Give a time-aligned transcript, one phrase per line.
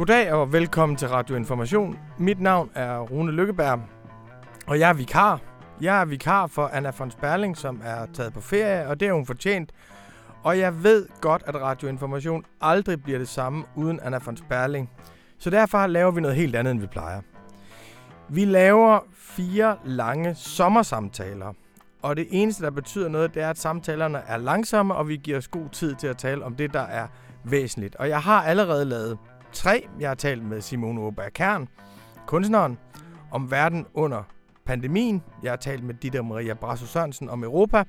[0.00, 1.98] Goddag og velkommen til Radio Information.
[2.18, 3.80] Mit navn er Rune Lykkeberg,
[4.66, 5.40] og jeg er vikar.
[5.80, 9.12] Jeg er vikar for Anna von Sperling, som er taget på ferie, og det er
[9.12, 9.72] hun fortjent.
[10.42, 14.90] Og jeg ved godt, at Radio Information aldrig bliver det samme uden Anna von Sperling.
[15.38, 17.20] Så derfor laver vi noget helt andet, end vi plejer.
[18.28, 21.52] Vi laver fire lange sommersamtaler.
[22.02, 25.38] Og det eneste, der betyder noget, det er, at samtalerne er langsomme, og vi giver
[25.38, 27.06] os god tid til at tale om det, der er
[27.44, 27.96] væsentligt.
[27.96, 29.18] Og jeg har allerede lavet
[29.52, 29.88] tre.
[30.00, 31.68] Jeg har talt med Simone Åberg Kern,
[32.26, 32.78] kunstneren,
[33.30, 34.22] om verden under
[34.64, 35.22] pandemien.
[35.42, 37.84] Jeg har talt med Ditte Maria Brasso Sørensen om Europa.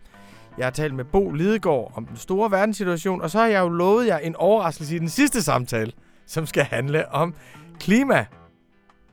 [0.58, 3.22] Jeg har talt med Bo Lidegaard om den store verdenssituation.
[3.22, 5.92] Og så har jeg jo lovet jer en overraskelse i den sidste samtale,
[6.26, 7.34] som skal handle om
[7.80, 8.26] klima.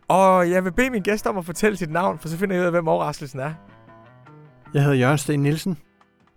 [0.09, 2.61] Og jeg vil bede min gæst om at fortælle sit navn, for så finder jeg
[2.61, 3.53] ud af, hvem overraskelsen er.
[4.75, 5.79] Jeg hedder Jørgen Sten Nielsen.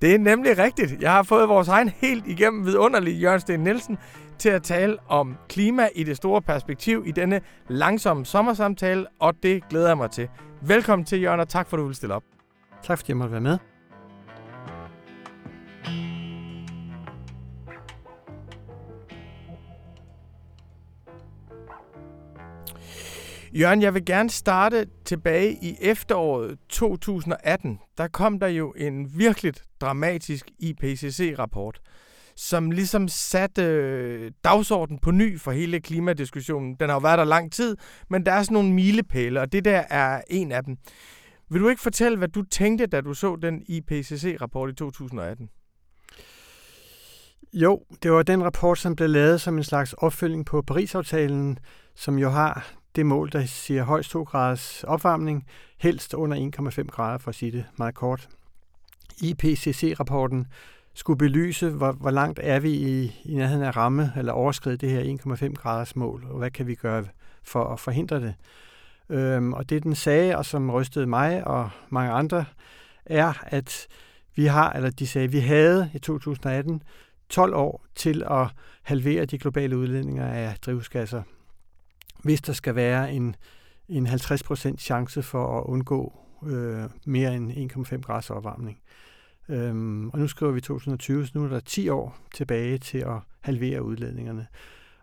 [0.02, 1.02] Det er nemlig rigtigt.
[1.02, 3.98] Jeg har fået vores egen helt igennem vidunderlige Jørgen Sten Nielsen
[4.42, 9.70] til at tale om klima i det store perspektiv i denne langsomme sommersamtale, og det
[9.70, 10.30] glæder jeg mig til.
[10.62, 12.24] Velkommen til, Jørgen, og tak for, at du vil stille op.
[12.84, 13.58] Tak fordi jeg måtte være med.
[23.54, 27.80] Jørgen, jeg vil gerne starte tilbage i efteråret 2018.
[27.98, 31.80] Der kom der jo en virkelig dramatisk IPCC-rapport,
[32.36, 36.76] som ligesom satte øh, dagsordenen på ny for hele klimadiskussionen.
[36.76, 37.78] Den har jo været der lang tid,
[38.10, 40.78] men der er sådan nogle milepæle, og det der er en af dem.
[41.50, 45.50] Vil du ikke fortælle, hvad du tænkte, da du så den IPCC-rapport i 2018?
[47.54, 51.58] Jo, det var den rapport, som blev lavet som en slags opfølging på Paris-aftalen,
[51.96, 56.52] som jo har det mål, der siger højst 2 graders opvarmning, helst under
[56.82, 58.30] 1,5 grader, for at sige det meget kort.
[59.22, 60.48] IPCC-rapporten
[60.94, 64.90] skulle belyse, hvor, hvor langt er vi i, i nærheden af ramme, eller overskride det
[64.90, 67.06] her 1,5 graders mål, og hvad kan vi gøre
[67.44, 68.34] for at forhindre det.
[69.10, 72.46] Øhm, og det, den sagde, og som rystede mig og mange andre,
[73.06, 73.88] er, at
[74.36, 76.84] vi har, eller de sagde, vi havde i 2018
[77.30, 78.48] 12 år til at
[78.84, 81.22] halvere de globale udledninger af drivhusgasser
[82.24, 83.36] hvis der skal være en,
[83.90, 86.14] en 50% chance for at undgå
[86.46, 88.80] øh, mere end 1,5 graders opvarmning.
[89.52, 93.18] Øhm, og nu skriver vi 2020, så nu er der 10 år tilbage til at
[93.42, 94.48] halvere udledningerne.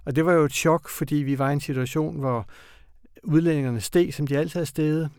[0.05, 2.47] Og det var jo et chok, fordi vi var i en situation, hvor
[3.23, 5.11] udledningerne steg, som de altid er steget,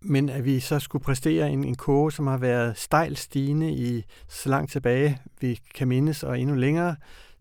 [0.00, 4.04] men at vi så skulle præstere en, en kurve, som har været stejl stigende i
[4.28, 6.96] så langt tilbage, vi kan mindes, og endnu længere,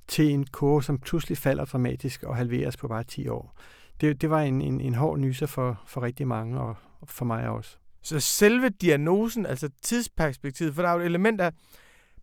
[0.08, 3.56] til en kurve, som pludselig falder dramatisk og halveres på bare 10 år.
[4.02, 7.50] Det, det var en, en, en hård nyser for, for rigtig mange, og for mig
[7.50, 7.78] også.
[8.04, 11.52] Så selve diagnosen, altså tidsperspektivet, for der er jo et element af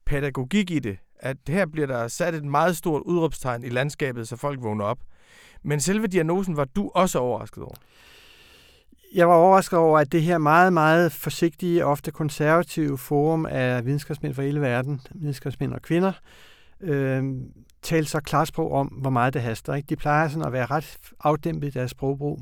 [0.06, 4.36] pædagogik i det, at her bliver der sat et meget stort udråbstegn i landskabet, så
[4.36, 4.98] folk vågner op.
[5.62, 7.74] Men selve diagnosen var du også overrasket over?
[9.14, 14.34] Jeg var overrasket over, at det her meget, meget forsigtige, ofte konservative forum af videnskabsmænd
[14.34, 16.12] fra hele verden, videnskabsmænd og kvinder,
[16.80, 17.24] øh,
[17.82, 19.74] talte så klart sprog om, hvor meget det haster.
[19.74, 19.86] Ikke?
[19.86, 22.40] De plejer sådan at være ret afdæmpet i deres sprogbrug.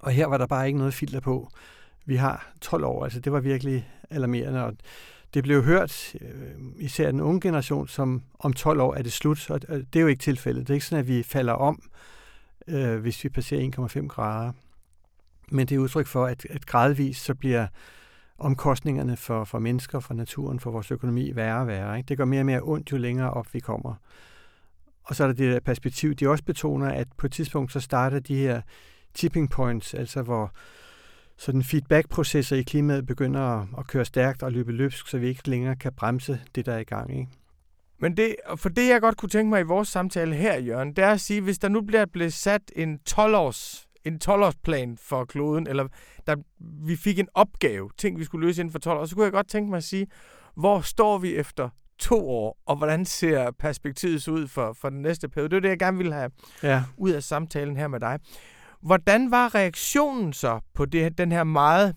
[0.00, 1.48] Og her var der bare ikke noget filter på.
[2.10, 4.76] Vi har 12 år, altså det var virkelig alarmerende, og
[5.34, 6.28] det blev hørt, øh,
[6.78, 10.06] især den unge generation, som om 12 år er det slut, og det er jo
[10.06, 10.62] ikke tilfældet.
[10.62, 11.82] Det er ikke sådan, at vi falder om,
[12.68, 14.52] øh, hvis vi passerer 1,5 grader.
[15.50, 17.66] Men det er udtryk for, at, at gradvist så bliver
[18.38, 21.96] omkostningerne for, for mennesker, for naturen, for vores økonomi værre og værre.
[21.96, 22.08] Ikke?
[22.08, 23.94] Det går mere og mere ondt, jo længere op vi kommer.
[25.04, 27.80] Og så er der det der perspektiv, de også betoner, at på et tidspunkt så
[27.80, 28.60] starter de her
[29.14, 30.52] tipping points, altså hvor
[31.40, 35.48] sådan feedback-processer i klimaet begynder at, at køre stærkt og løbe løbsk, så vi ikke
[35.50, 37.18] længere kan bremse det, der er i gang.
[37.18, 37.30] Ikke?
[37.98, 41.04] Men det, for det, jeg godt kunne tænke mig i vores samtale her, Jørgen, det
[41.04, 45.66] er at sige, hvis der nu bliver blevet sat en 12-års en 12-årsplan for kloden,
[45.66, 45.88] eller
[46.26, 46.36] der,
[46.86, 49.32] vi fik en opgave, ting vi skulle løse inden for 12 år, så kunne jeg
[49.32, 50.06] godt tænke mig at sige,
[50.54, 55.28] hvor står vi efter to år, og hvordan ser perspektivet ud for, for den næste
[55.28, 55.50] periode?
[55.50, 56.30] Det er det, jeg gerne ville have
[56.62, 56.82] ja.
[56.96, 58.18] ud af samtalen her med dig.
[58.80, 61.96] Hvordan var reaktionen så på det, den her meget,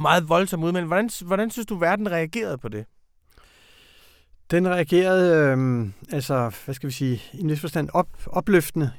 [0.00, 0.88] meget voldsomme udmelding?
[0.88, 2.86] Hvordan, hvordan synes du, verden reagerede på det?
[4.50, 8.92] Den reagerede, øh, altså, hvad skal vi sige, i en vis forstand op, opløftende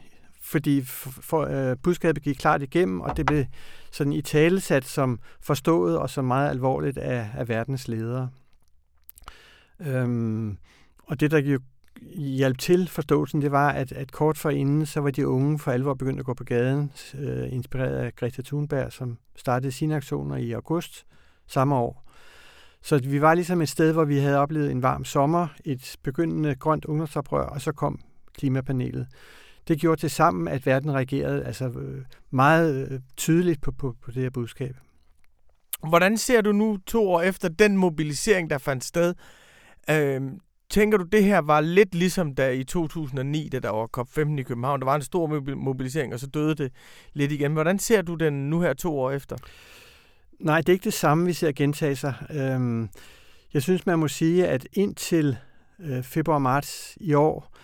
[0.48, 3.46] fordi for, for, øh, budskabet gik klart igennem, og det blev
[3.92, 8.30] sådan i talesat som forstået og som meget alvorligt af, af verdens ledere.
[9.80, 10.58] Øhm,
[11.04, 11.60] og det, der jo
[12.16, 15.94] hjalp til forståelsen, det var, at, at kort forinden, så var de unge for alvor
[15.94, 20.52] begyndt at gå på gaden, øh, inspireret af Greta Thunberg, som startede sine aktioner i
[20.52, 21.06] august
[21.48, 22.04] samme år.
[22.82, 26.56] Så vi var ligesom et sted, hvor vi havde oplevet en varm sommer, et begyndende
[26.56, 28.00] grønt ungdomsoprør, og så kom
[28.38, 29.08] klimapanelet
[29.68, 34.12] det gjorde til sammen, at verden reagerede altså, øh, meget øh, tydeligt på, på, på
[34.12, 34.76] det her budskab.
[35.90, 39.14] Hvordan ser du nu to år efter den mobilisering, der fandt sted?
[39.90, 40.22] Øh,
[40.78, 44.44] tænker du, det her var lidt ligesom da i 2009, da der var COP15 i
[44.44, 44.80] København?
[44.80, 46.72] Der var en stor mobilisering, og så døde det
[47.14, 47.54] lidt igen.
[47.54, 49.36] Hvordan ser du den nu her to år efter?
[50.40, 52.14] Nej, det er ikke det samme, vi ser gentage sig.
[52.32, 52.90] Øhm,
[53.54, 55.38] jeg synes, man må sige, at indtil
[55.80, 57.56] øh, februar-marts i år,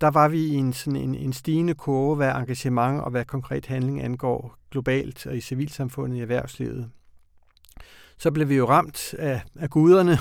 [0.00, 3.66] der var vi i en, sådan en, en stigende kurve, hvad engagement og hvad konkret
[3.66, 6.90] handling angår globalt og i civilsamfundet i erhvervslivet.
[8.20, 10.12] Så blev vi jo ramt af, af guderne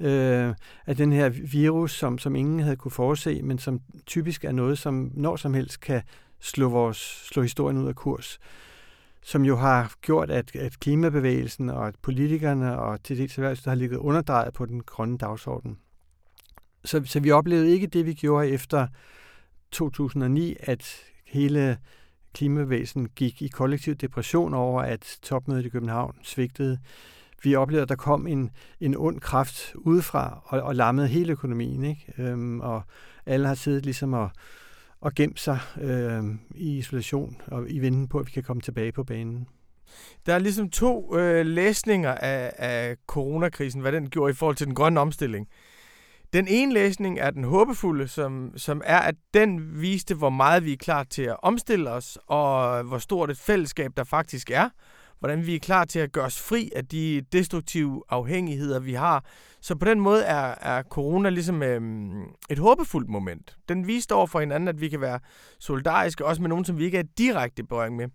[0.00, 0.54] øh,
[0.86, 4.78] af den her virus, som, som ingen havde kunne forudse, men som typisk er noget,
[4.78, 6.02] som når som helst kan
[6.40, 8.38] slå, vores, slå historien ud af kurs
[9.22, 13.74] som jo har gjort, at, at klimabevægelsen og at politikerne og til dels erhvervslivet har
[13.74, 15.78] ligget underdrejet på den grønne dagsorden.
[16.84, 18.86] Så, så vi oplevede ikke det, vi gjorde efter
[19.70, 21.78] 2009, at hele
[22.34, 26.78] klimabevægelsen gik i kollektiv depression over, at topmødet i København svigtede.
[27.42, 28.50] Vi oplevede, at der kom en,
[28.80, 31.84] en ond kraft udefra og, og lammede hele økonomien.
[31.84, 32.12] Ikke?
[32.18, 32.82] Øhm, og
[33.26, 34.30] alle har siddet ligesom og,
[35.00, 36.24] og gemt sig øh,
[36.54, 39.48] i isolation og i venten på, at vi kan komme tilbage på banen.
[40.26, 44.66] Der er ligesom to øh, læsninger af, af coronakrisen, hvad den gjorde i forhold til
[44.66, 45.48] den grønne omstilling.
[46.32, 50.72] Den ene læsning er den håbefulde, som, som er, at den viste, hvor meget vi
[50.72, 54.68] er klar til at omstille os, og hvor stort et fællesskab der faktisk er.
[55.22, 59.24] Hvordan vi er klar til at gøre os fri af de destruktive afhængigheder, vi har.
[59.60, 63.56] Så på den måde er, er corona ligesom øhm, et håbefuldt moment.
[63.68, 65.20] Den viste over for hinanden, at vi kan være
[65.58, 68.08] solidariske, også med nogen, som vi ikke er direkte berøring med.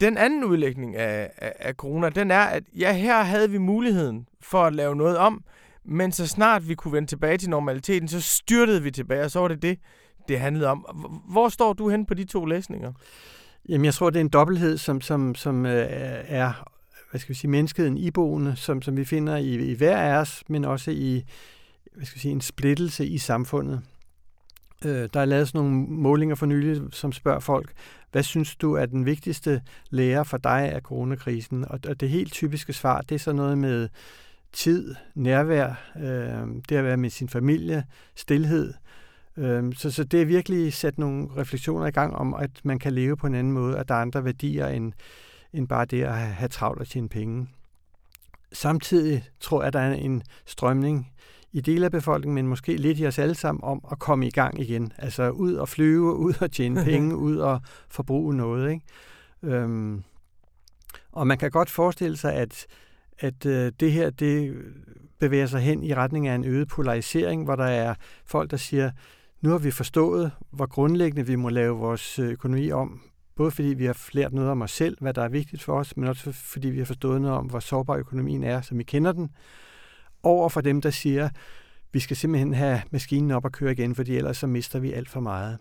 [0.00, 4.26] Den anden udlægning af, af, af corona, den er, at ja, her havde vi muligheden
[4.42, 5.44] for at lave noget om,
[5.84, 9.40] men så snart vi kunne vende tilbage til normaliteten, så styrtede vi tilbage, og så
[9.40, 9.78] var det det,
[10.28, 10.78] det handlede om.
[11.32, 12.92] Hvor står du hen på de to læsninger?
[13.68, 15.86] Jamen, jeg tror, det er en dobbelthed, som, som, som øh,
[16.24, 16.70] er
[17.10, 20.42] hvad skal vi sige, menneskeheden iboende, som, som vi finder i, i hver af os,
[20.48, 21.24] men også i
[21.94, 23.82] hvad skal vi sige, en splittelse i samfundet.
[24.84, 27.72] Øh, der er lavet sådan nogle målinger for nylig, som spørger folk,
[28.12, 31.64] hvad synes du er den vigtigste lære for dig af coronakrisen?
[31.64, 33.88] Og, og det helt typiske svar, det er så noget med
[34.52, 37.84] tid, nærvær, øh, det at være med sin familie,
[38.14, 38.74] stillhed.
[39.36, 42.92] Øh, så, så det er virkelig sat nogle refleksioner i gang om, at man kan
[42.92, 44.92] leve på en anden måde, at der er andre værdier end,
[45.52, 47.48] end bare det at have travlt og tjene penge.
[48.52, 51.12] Samtidig tror jeg, at der er en strømning
[51.52, 54.30] i dele af befolkningen, men måske lidt i os alle sammen, om at komme i
[54.30, 54.92] gang igen.
[54.98, 58.70] Altså ud og flyve, ud og tjene penge, ud og forbruge noget.
[58.70, 58.84] Ikke?
[59.42, 60.02] Øhm,
[61.12, 62.66] og man kan godt forestille sig, at
[63.20, 64.56] at øh, det her det
[65.18, 67.94] bevæger sig hen i retning af en øget polarisering, hvor der er
[68.24, 68.90] folk, der siger,
[69.40, 73.00] nu har vi forstået, hvor grundlæggende vi må lave vores øh, økonomi om,
[73.36, 75.96] både fordi vi har lært noget om os selv, hvad der er vigtigt for os,
[75.96, 79.12] men også fordi vi har forstået noget om, hvor sårbar økonomien er, som vi kender
[79.12, 79.30] den,
[80.22, 81.28] over for dem, der siger,
[81.92, 85.08] vi skal simpelthen have maskinen op og køre igen, fordi ellers så mister vi alt
[85.08, 85.58] for meget.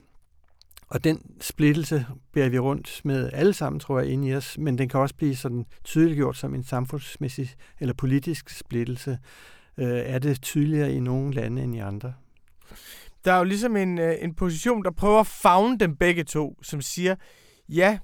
[0.88, 4.77] Og den splittelse bærer vi rundt med alle sammen, tror jeg, inde i os, men
[4.77, 9.19] den kan også blive sådan tydeliggjort som en samfundsmæssig eller politisk splittelse.
[9.77, 12.13] Øh, er det tydeligere i nogle lande end i andre?
[13.29, 16.59] Der er jo ligesom en, øh, en position, der prøver at fagne dem begge to,
[16.62, 17.15] som siger,
[17.69, 18.00] ja,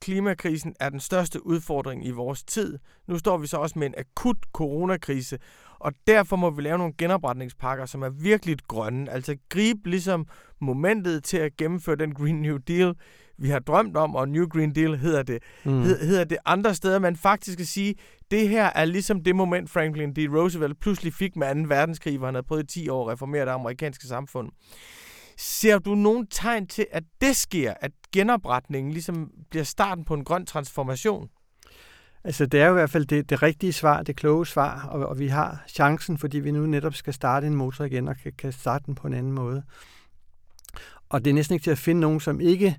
[0.00, 2.78] klimakrisen er den største udfordring i vores tid.
[3.08, 5.38] Nu står vi så også med en akut coronakrise,
[5.78, 9.10] og derfor må vi lave nogle genopretningspakker, som er virkelig grønne.
[9.10, 10.26] Altså gribe ligesom
[10.60, 12.94] momentet til at gennemføre den Green New Deal,
[13.40, 15.82] vi har drømt om, og New Green Deal hedder det, mm.
[15.82, 17.94] hed, hedder det andre steder, man faktisk kan sige,
[18.30, 20.18] det her er ligesom det moment, Franklin D.
[20.18, 21.74] Roosevelt pludselig fik med 2.
[21.74, 24.48] verdenskrig, hvor han havde prøvet i 10 år at reformere det amerikanske samfund.
[25.38, 30.24] Ser du nogen tegn til, at det sker, at genopretningen ligesom bliver starten på en
[30.24, 31.28] grøn transformation?
[32.24, 35.06] Altså, det er jo i hvert fald det, det rigtige svar, det kloge svar, og,
[35.06, 38.32] og vi har chancen, fordi vi nu netop skal starte en motor igen, og kan,
[38.38, 39.62] kan starte den på en anden måde.
[41.08, 42.76] Og det er næsten ikke til at finde nogen, som ikke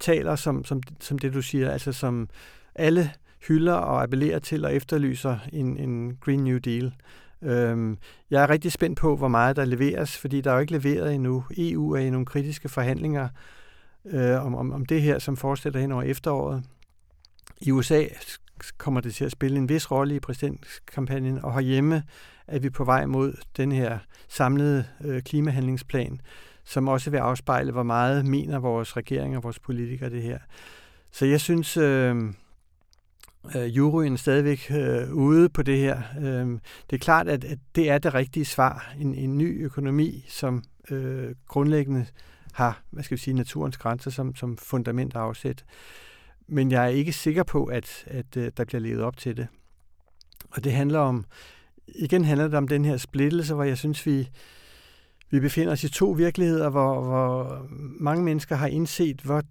[0.00, 2.28] taler som, som, som det, du siger, altså som
[2.74, 3.10] alle
[3.48, 6.94] hylder og appellerer til og efterlyser en, en Green New Deal.
[7.42, 7.98] Øhm,
[8.30, 11.14] jeg er rigtig spændt på, hvor meget der leveres, fordi der er jo ikke leveret
[11.14, 11.44] endnu.
[11.56, 13.28] EU er i nogle kritiske forhandlinger
[14.04, 16.64] øh, om, om, om det her, som fortsætter hen over efteråret.
[17.60, 18.04] I USA
[18.78, 22.02] kommer det til at spille en vis rolle i præsidentkampagnen, og herhjemme
[22.46, 23.98] er vi på vej mod den her
[24.28, 26.20] samlede øh, klimahandlingsplan,
[26.64, 30.38] som også vil afspejle, hvor meget mener vores regering og vores politikere det her.
[31.10, 32.16] Så jeg synes, øh,
[33.56, 36.02] øh, juryen stadigvæk øh, ude på det her.
[36.20, 36.58] Øh,
[36.90, 38.94] det er klart, at, at det er det rigtige svar.
[39.00, 42.06] En, en ny økonomi, som øh, grundlæggende
[42.52, 45.64] har, hvad skal vi sige, naturens grænser som, som fundament afsæt.
[46.46, 49.46] Men jeg er ikke sikker på, at, at, at der bliver levet op til det.
[50.50, 51.24] Og det handler om,
[51.88, 54.28] igen handler det om den her splittelse, hvor jeg synes, vi,
[55.34, 57.66] vi befinder os i to virkeligheder, hvor, hvor
[58.00, 59.42] mange mennesker har indset, hvor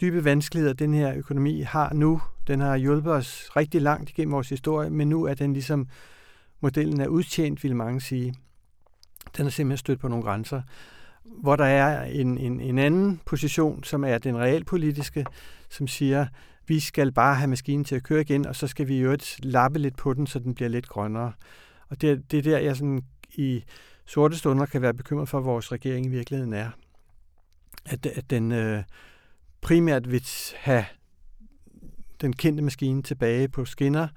[0.00, 2.20] dybe vanskeligheder den her økonomi har nu.
[2.46, 5.88] Den har hjulpet os rigtig langt igennem vores historie, men nu er den ligesom,
[6.60, 8.34] modellen er udtjent, vil mange sige.
[9.36, 10.62] Den er simpelthen stødt på nogle grænser.
[11.24, 15.26] Hvor der er en, en, en anden position, som er den realpolitiske,
[15.70, 16.26] som siger,
[16.66, 19.78] vi skal bare have maskinen til at køre igen, og så skal vi jo lappe
[19.78, 21.32] lidt på den, så den bliver lidt grønnere.
[21.88, 23.02] Og det, det er der, jeg sådan
[23.34, 23.64] i
[24.08, 26.70] sorte stunder kan være bekymret for, at vores regering i virkeligheden er.
[27.86, 28.82] At, at den øh,
[29.60, 30.84] primært vil have
[32.20, 34.08] den kendte maskine tilbage på skinner,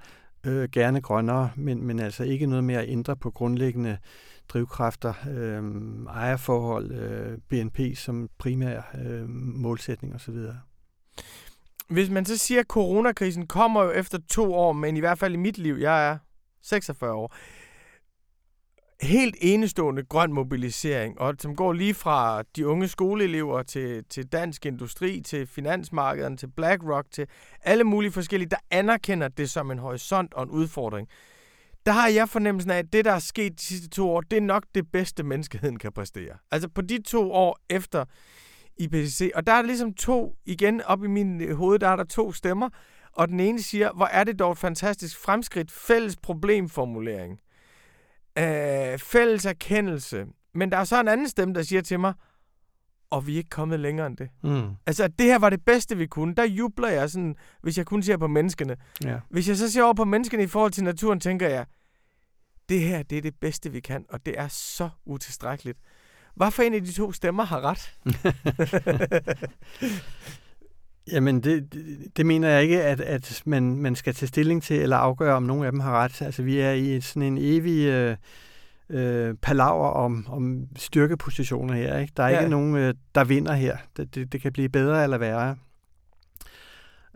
[0.46, 3.98] øh, gerne grønnere, men, men altså ikke noget med at ændre på grundlæggende
[4.48, 5.62] drivkræfter, øh,
[6.08, 10.36] ejerforhold, øh, BNP som primær øh, målsætning osv.
[11.88, 15.34] Hvis man så siger, at coronakrisen kommer jo efter to år, men i hvert fald
[15.34, 16.18] i mit liv, jeg er
[16.62, 17.34] 46 år,
[19.02, 24.66] helt enestående grøn mobilisering, og som går lige fra de unge skoleelever til, til dansk
[24.66, 27.26] industri, til finansmarkederne, til BlackRock, til
[27.62, 31.08] alle mulige forskellige, der anerkender det som en horisont og en udfordring.
[31.86, 34.36] Der har jeg fornemmelsen af, at det, der er sket de sidste to år, det
[34.36, 36.36] er nok det bedste, menneskeheden kan præstere.
[36.50, 38.04] Altså på de to år efter
[38.78, 42.04] IPCC, og der er ligesom to, igen op i min øh, hoved, der er der
[42.04, 42.68] to stemmer,
[43.12, 47.38] og den ene siger, hvor er det dog et fantastisk fremskridt, fælles problemformulering
[48.38, 50.26] øh, fælles erkendelse.
[50.54, 52.14] Men der er så en anden stemme, der siger til mig,
[53.10, 54.28] og vi er ikke kommet længere end det.
[54.42, 54.70] Mm.
[54.86, 56.34] Altså, det her var det bedste, vi kunne.
[56.34, 58.76] Der jubler jeg sådan, hvis jeg kun ser på menneskene.
[59.04, 59.18] Ja.
[59.30, 61.66] Hvis jeg så ser over på menneskene i forhold til naturen, tænker jeg,
[62.68, 65.78] det her, det er det bedste, vi kan, og det er så utilstrækkeligt.
[66.34, 67.94] Hvorfor en af de to stemmer har ret?
[71.10, 74.80] Jamen, det, det, det mener jeg ikke, at, at man, man skal tage stilling til
[74.80, 76.22] eller afgøre, om nogen af dem har ret.
[76.22, 78.16] Altså, vi er i sådan en evig øh,
[78.90, 81.98] øh, palaver om, om styrkepositioner her.
[81.98, 82.12] Ikke?
[82.16, 82.38] Der er ja.
[82.38, 83.76] ikke nogen, øh, der vinder her.
[83.96, 85.56] Det, det, det kan blive bedre eller værre.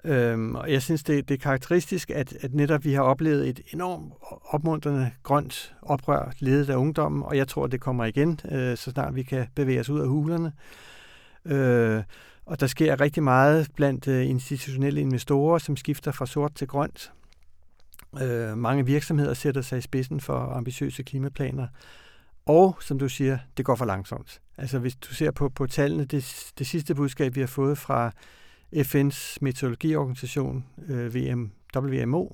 [0.05, 3.61] Øhm, og jeg synes, det, det er karakteristisk, at, at netop vi har oplevet et
[3.73, 4.13] enormt
[4.45, 9.15] opmuntrende grønt oprør ledet af ungdommen, og jeg tror, det kommer igen, øh, så snart
[9.15, 10.53] vi kan bevæge os ud af hulerne.
[11.45, 12.03] Øh,
[12.47, 17.13] og der sker rigtig meget blandt øh, institutionelle investorer, som skifter fra sort til grønt.
[18.23, 21.67] Øh, mange virksomheder sætter sig i spidsen for ambitiøse klimaplaner.
[22.47, 24.41] Og, som du siger, det går for langsomt.
[24.59, 28.13] Altså hvis du ser på, på tallene, det, det sidste budskab, vi har fået fra
[28.77, 32.29] FN's meteorologiorganisation, øh, VM, WMO,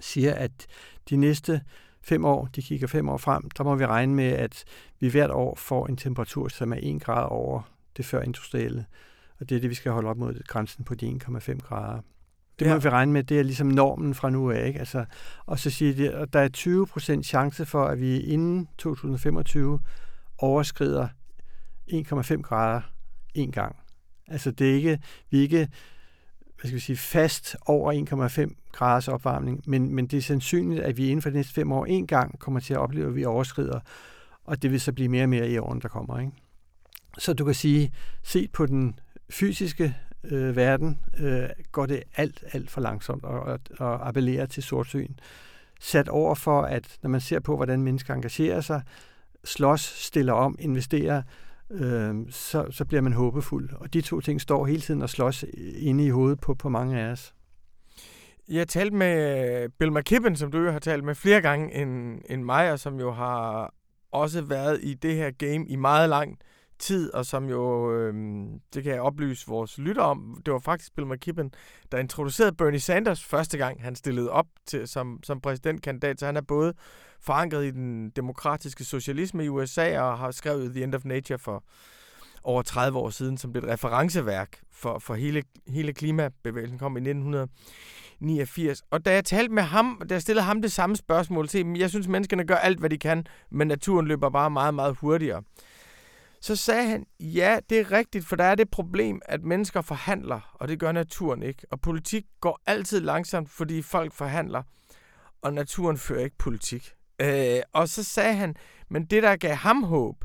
[0.00, 0.66] siger, at
[1.10, 1.62] de næste
[2.02, 4.64] fem år, de kigger fem år frem, der må vi regne med, at
[5.00, 7.62] vi hvert år får en temperatur, som er 1 grad over
[7.96, 8.86] det før industrielle.
[9.40, 12.00] Og det er det, vi skal holde op mod grænsen på de 1,5 grader.
[12.58, 12.78] Det må ja.
[12.78, 14.66] vi regne med, det er ligesom normen fra nu af.
[14.66, 14.78] Ikke?
[14.78, 15.04] Altså,
[15.46, 19.80] og så siger de, at der er 20 procent chance for, at vi inden 2025
[20.38, 21.08] overskrider
[21.92, 22.80] 1,5 grader
[23.34, 23.76] en gang.
[24.28, 24.98] Altså det er ikke,
[25.30, 25.68] vi er ikke
[26.60, 30.96] hvad skal vi sige, fast over 1,5 graders opvarmning, men, men det er sandsynligt, at
[30.96, 33.24] vi inden for de næste fem år en gang kommer til at opleve, at vi
[33.24, 33.80] overskrider,
[34.44, 36.18] og det vil så blive mere og mere i årene, der kommer.
[36.18, 36.32] Ikke?
[37.18, 37.92] Så du kan sige,
[38.22, 38.98] set på den
[39.30, 44.62] fysiske øh, verden, øh, går det alt, alt for langsomt og, og, og appellerer til
[44.62, 45.14] sortsyn.
[45.80, 48.82] Sat over for, at når man ser på, hvordan mennesker engagerer sig,
[49.44, 51.22] slås, stiller om, investerer,
[51.70, 53.70] øh, så, så bliver man håbefuld.
[53.72, 55.44] Og de to ting står hele tiden og slås
[55.78, 57.34] inde i hovedet på, på mange af os.
[58.48, 62.20] Jeg talte med øh, Bill McKibben, som du jo har talt med flere gange end,
[62.30, 63.74] end mig, og som jo har
[64.12, 66.38] også været i det her game i meget lang
[66.80, 68.14] tid, og som jo, øh,
[68.74, 71.52] det kan jeg oplyse vores lytter om, det var faktisk Bill McKibben,
[71.92, 76.36] der introducerede Bernie Sanders første gang, han stillede op til, som, som præsidentkandidat, så han
[76.36, 76.74] er både
[77.20, 81.64] forankret i den demokratiske socialisme i USA, og har skrevet The End of Nature for
[82.42, 87.00] over 30 år siden, som blev et referenceværk for, for hele, hele klimabevægelsen, kom i
[87.00, 88.82] 1989.
[88.90, 91.90] Og da jeg talte med ham, da jeg stillede ham det samme spørgsmål til, jeg
[91.90, 95.42] synes, menneskene gør alt, hvad de kan, men naturen løber bare meget, meget hurtigere.
[96.40, 100.54] Så sagde han, ja, det er rigtigt, for der er det problem, at mennesker forhandler,
[100.54, 101.66] og det gør naturen ikke.
[101.70, 104.62] Og politik går altid langsomt, fordi folk forhandler,
[105.42, 106.92] og naturen fører ikke politik.
[107.20, 108.56] Øh, og så sagde han,
[108.88, 110.24] men det, der gav ham håb,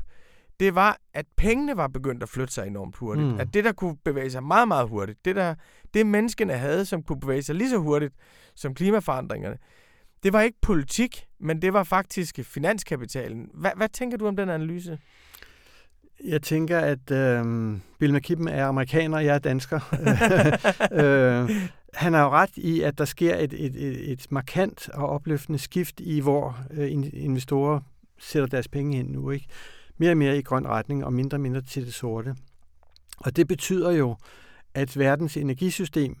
[0.60, 3.28] det var, at pengene var begyndt at flytte sig enormt hurtigt.
[3.28, 3.40] Mm.
[3.40, 5.54] At det, der kunne bevæge sig meget, meget hurtigt, det, der,
[5.94, 8.14] det menneskene havde, som kunne bevæge sig lige så hurtigt
[8.54, 9.58] som klimaforandringerne,
[10.22, 13.50] det var ikke politik, men det var faktisk finanskapitalen.
[13.54, 14.98] Hvad, hvad tænker du om den analyse?
[16.24, 17.44] Jeg tænker, at øh,
[17.98, 19.80] Bill McKibben er amerikaner, jeg er dansker.
[21.02, 21.50] øh,
[21.94, 25.58] han har jo ret i, at der sker et, et, et, et markant og opløftende
[25.58, 27.80] skift i, hvor øh, investorer
[28.18, 29.30] sætter deres penge ind nu.
[29.30, 29.46] Ikke?
[29.98, 32.34] Mere og mere i grøn retning, og mindre og mindre til det sorte.
[33.18, 34.16] Og det betyder jo,
[34.74, 36.16] at verdens energisystem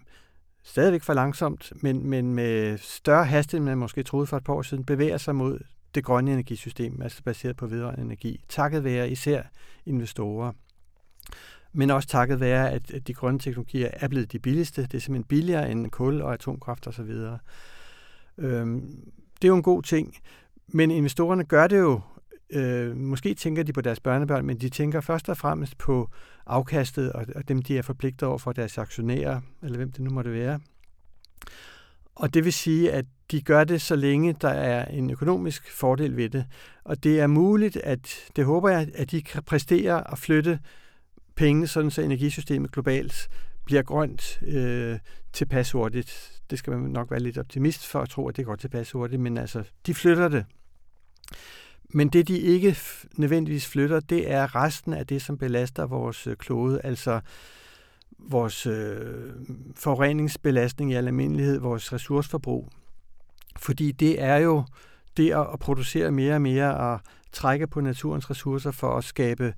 [0.64, 4.52] stadigvæk for langsomt, men, men med større hastighed, end man måske troede for et par
[4.52, 5.58] år siden, bevæger sig mod
[5.96, 9.42] det grønne energisystem, altså baseret på vedvarende energi, takket være især
[9.86, 10.52] investorer.
[11.72, 14.82] Men også takket være, at de grønne teknologier er blevet de billigste.
[14.82, 17.10] Det er simpelthen billigere end kul og atomkraft osv.
[18.38, 18.80] Øhm,
[19.42, 20.16] det er jo en god ting.
[20.68, 22.00] Men investorerne gør det jo,
[22.50, 26.10] øh, måske tænker de på deres børnebørn, men de tænker først og fremmest på
[26.46, 30.10] afkastet og, og dem, de er forpligtet over for deres aktionærer, eller hvem det nu
[30.10, 30.60] måtte være.
[32.14, 36.16] Og det vil sige, at de gør det, så længe der er en økonomisk fordel
[36.16, 36.44] ved det.
[36.84, 40.58] Og det er muligt, at det håber jeg, at de kan præstere at flytte
[41.36, 43.28] penge, sådan så energisystemet globalt
[43.64, 44.98] bliver grønt øh,
[45.32, 46.40] tilpas hurtigt.
[46.50, 49.22] Det skal man nok være lidt optimist for at tro, at det går tilpas hurtigt,
[49.22, 50.44] men altså, de flytter det.
[51.88, 52.76] Men det, de ikke
[53.16, 57.20] nødvendigvis flytter, det er resten af det, som belaster vores øh, klode, altså
[58.18, 59.32] vores øh,
[59.74, 62.72] forureningsbelastning i almindelighed, vores ressourceforbrug.
[63.58, 64.64] Fordi det er jo
[65.16, 67.00] det at, producere mere og mere og
[67.32, 69.54] trække på naturens ressourcer for at skabe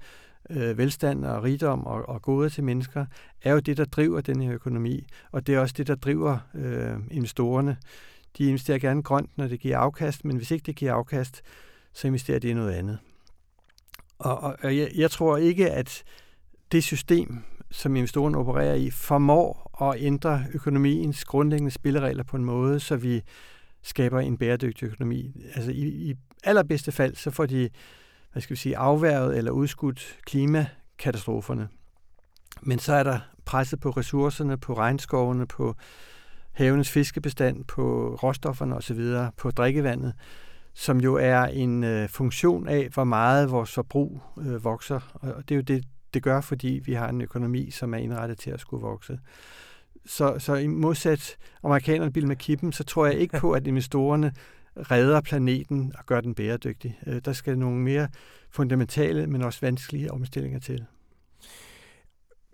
[0.50, 3.06] øh, velstand og rigdom og, og gode til mennesker,
[3.42, 5.06] er jo det, der driver den her økonomi.
[5.32, 7.76] Og det er også det, der driver øh, investorerne.
[8.38, 11.42] De investerer gerne grønt, når det giver afkast, men hvis ikke det giver afkast,
[11.92, 12.98] så investerer de i noget andet.
[14.18, 16.04] Og, og, og jeg, jeg tror ikke, at
[16.72, 17.38] det system,
[17.70, 23.22] som investorerne opererer i, formår at ændre økonomiens grundlæggende spilleregler på en måde, så vi
[23.82, 25.46] skaber en bæredygtig økonomi.
[25.54, 26.14] Altså i, i
[26.44, 27.68] allerbedste fald, så får de
[28.32, 31.68] hvad skal vi sige, afværget eller udskudt klimakatastroferne.
[32.62, 35.74] Men så er der presset på ressourcerne, på regnskovene, på
[36.52, 39.00] havenes fiskebestand, på råstofferne osv.,
[39.36, 40.14] på drikkevandet,
[40.74, 45.00] som jo er en øh, funktion af, hvor meget vores forbrug øh, vokser.
[45.14, 48.38] Og det er jo det, det gør, fordi vi har en økonomi, som er indrettet
[48.38, 49.18] til at skulle vokse.
[50.08, 54.32] Så, så i modsat amerikanerne Bill McKibben, så tror jeg ikke på, at investorerne
[54.76, 56.98] redder planeten og gør den bæredygtig.
[57.06, 58.08] Øh, der skal nogle mere
[58.50, 60.84] fundamentale, men også vanskelige omstillinger til.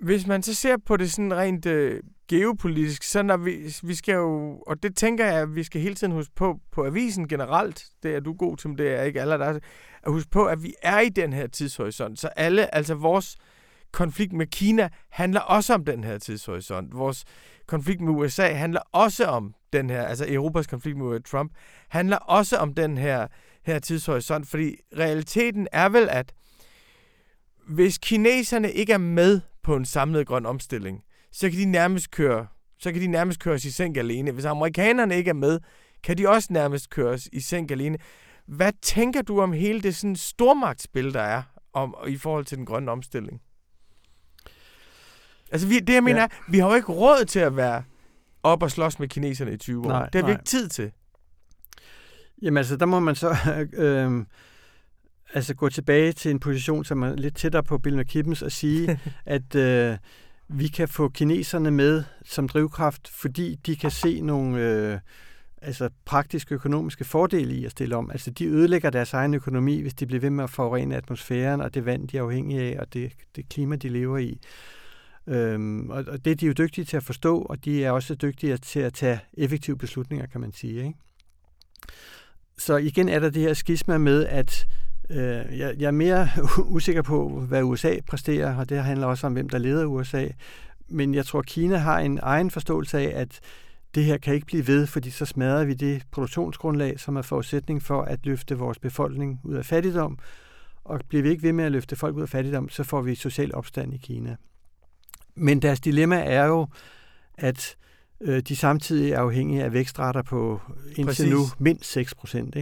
[0.01, 4.15] Hvis man så ser på det sådan rent øh, geopolitisk, så når vi, vi skal
[4.15, 7.85] jo, og det tænker jeg, at vi skal hele tiden huske på, på avisen generelt,
[8.03, 9.61] det er du god til, det er ikke alle der,
[10.03, 13.37] at huske på, at vi er i den her tidshorisont, så alle, altså vores
[13.95, 16.95] konflikt med Kina handler også om den her tidshorisont.
[16.95, 17.25] Vores
[17.67, 21.53] konflikt med USA handler også om den her, altså Europas konflikt med Trump,
[21.89, 23.27] handler også om den her,
[23.67, 26.33] her tidshorisont, fordi realiteten er vel, at
[27.69, 31.03] hvis kineserne ikke er med på en samlet grøn omstilling,
[31.33, 32.47] så kan de nærmest køre
[32.79, 34.33] så kan de nærmest køres i sænk alene.
[34.33, 35.61] Hvis amerikanerne ikke er med,
[36.03, 37.99] kan de også nærmest køres i sænk alene.
[38.47, 42.67] Hvad tænker du om hele det sådan stormagtsspil, der er om, i forhold til den
[42.67, 43.41] grønne omstilling?
[45.55, 46.25] Altså, vi, det jeg mener ja.
[46.25, 47.83] er, vi har jo ikke råd til at være
[48.43, 49.89] op og slås med kineserne i 20 år.
[49.89, 50.31] Nej, det har nej.
[50.31, 50.93] vi ikke tid til.
[52.43, 53.37] Jamen altså, der må man så
[53.73, 54.25] øh,
[55.35, 59.01] altså gå tilbage til en position, som er lidt tættere på Bill McKibbens, og sige,
[59.27, 59.97] at øh,
[60.49, 64.99] vi kan få kineserne med som drivkraft, fordi de kan se nogle øh,
[65.63, 68.11] altså praktiske økonomiske fordele i at stille om.
[68.11, 71.75] Altså de ødelægger deres egen økonomi, hvis de bliver ved med at forurene atmosfæren og
[71.75, 74.41] det vand, de er afhængige af, og det, det klima, de lever i.
[75.27, 78.15] Øhm, og, og det er de jo dygtige til at forstå, og de er også
[78.15, 80.85] dygtige til at tage effektive beslutninger, kan man sige.
[80.85, 80.95] Ikke?
[82.59, 84.67] Så igen er der det her skisma med, at
[85.11, 86.29] øh, jeg, jeg er mere
[86.77, 90.29] usikker på, hvad USA præsterer, og det handler også om, hvem der leder USA.
[90.89, 93.41] Men jeg tror, Kina har en egen forståelse af, at
[93.95, 97.83] det her kan ikke blive ved, fordi så smadrer vi det produktionsgrundlag, som er forudsætning
[97.83, 100.19] for at løfte vores befolkning ud af fattigdom.
[100.85, 103.15] Og bliver vi ikke ved med at løfte folk ud af fattigdom, så får vi
[103.15, 104.37] social opstand i Kina.
[105.37, 106.67] Men deres dilemma er jo,
[107.39, 107.77] at
[108.21, 111.31] øh, de samtidig er afhængige af vækstrater på indtil Præcis.
[111.31, 112.57] nu mindst 6 procent.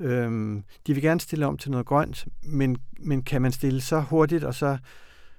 [0.00, 4.00] Øhm, de vil gerne stille om til noget grønt, men, men kan man stille så
[4.00, 4.78] hurtigt og så,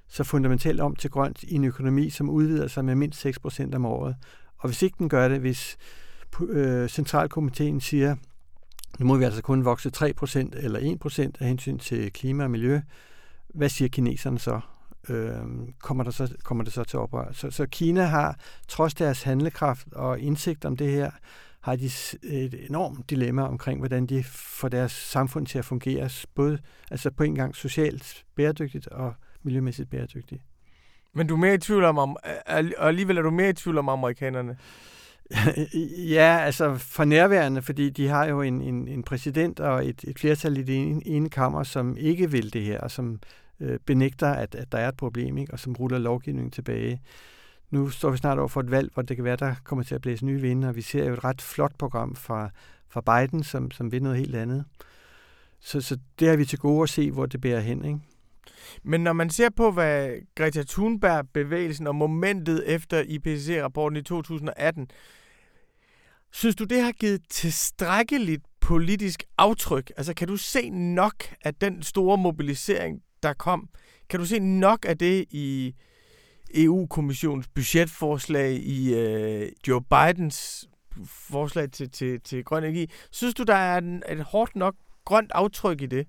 [0.07, 3.75] så fundamentalt om til grønt i en økonomi, som udvider sig med mindst 6 procent
[3.75, 4.15] om året?
[4.57, 5.77] Og hvis ikke den gør det, hvis
[6.49, 8.15] øh, centralkomiteen siger,
[8.99, 12.43] nu må vi altså kun vokse 3 procent eller 1 procent af hensyn til klima
[12.43, 12.81] og miljø,
[13.53, 14.59] hvad siger kineserne så?
[15.09, 15.37] Øh,
[15.79, 17.31] kommer, der så, kommer det så til oprør.
[17.31, 21.11] Så, så Kina har, trods deres handlekraft og indsigt om det her,
[21.61, 21.85] har de
[22.23, 26.59] et enormt dilemma omkring, hvordan de får deres samfund til at fungere, både
[26.91, 29.13] altså på en gang socialt bæredygtigt og
[29.43, 30.41] miljømæssigt bæredygtigt.
[31.13, 32.17] Men du er mere i tvivl om, om
[32.77, 34.57] og alligevel er du mere i tvivl om amerikanerne?
[36.17, 40.19] ja, altså for nærværende, fordi de har jo en, en, en præsident og et, et
[40.19, 43.19] flertal i det ene, ene kammer, som ikke vil det her, og som
[43.63, 45.53] øh, benægter, at, at der er et problem, ikke?
[45.53, 47.01] og som ruller lovgivningen tilbage.
[47.71, 49.95] Nu står vi snart over for et valg, hvor det kan være, der kommer til
[49.95, 52.49] at blæse nye vinde, og vi ser jo et ret flot program fra,
[52.89, 54.65] fra Biden, som, som vil noget helt andet.
[55.59, 57.85] Så, så det har vi til gode at se, hvor det bærer hen.
[57.85, 57.99] Ikke?
[58.83, 64.87] Men når man ser på, hvad Greta Thunberg-bevægelsen og momentet efter IPCC-rapporten i 2018,
[66.31, 69.91] synes du, det har givet tilstrækkeligt politisk aftryk?
[69.97, 73.69] Altså, kan du se nok af den store mobilisering, der kom?
[74.09, 75.75] Kan du se nok af det i
[76.55, 80.69] EU-kommissionens budgetforslag, i øh, Joe Bidens
[81.05, 82.89] forslag til, til, til grøn energi?
[83.11, 86.07] Synes du, der er en, et hårdt nok grønt aftryk i det?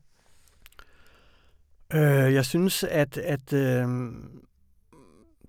[1.93, 3.89] Øh, jeg synes, at, at øh,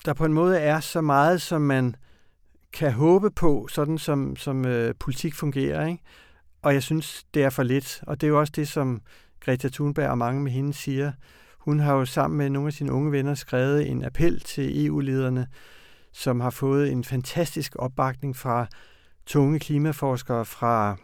[0.06, 1.96] der på en måde er så meget, som man
[2.74, 5.88] kan håbe på, sådan som, som øh, politik fungerer.
[5.88, 6.04] Ikke?
[6.62, 8.04] Og jeg synes, det er for lidt.
[8.08, 9.02] Og det er jo også det, som
[9.40, 11.12] Greta Thunberg og mange med hende siger.
[11.66, 15.48] Hun har jo sammen med nogle af sine unge venner skrevet en appel til EU-lederne,
[16.12, 18.68] som har fået en fantastisk opbakning fra
[19.26, 20.98] tunge klimaforskere, fra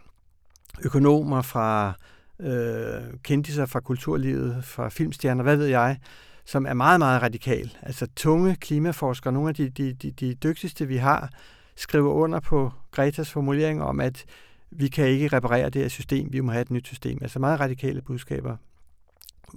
[0.84, 1.94] økonomer, fra
[2.40, 5.98] øh, sig fra kulturlivet, fra filmstjerner, hvad ved jeg,
[6.46, 7.78] som er meget, meget radikal.
[7.82, 11.30] Altså tunge klimaforskere, nogle af de, de, de, de dygtigste, vi har,
[11.76, 14.26] skriver under på Gretas formulering om, at
[14.72, 17.18] vi kan ikke reparere det her system, vi må have et nyt system.
[17.22, 18.58] Altså meget radikale budskaber,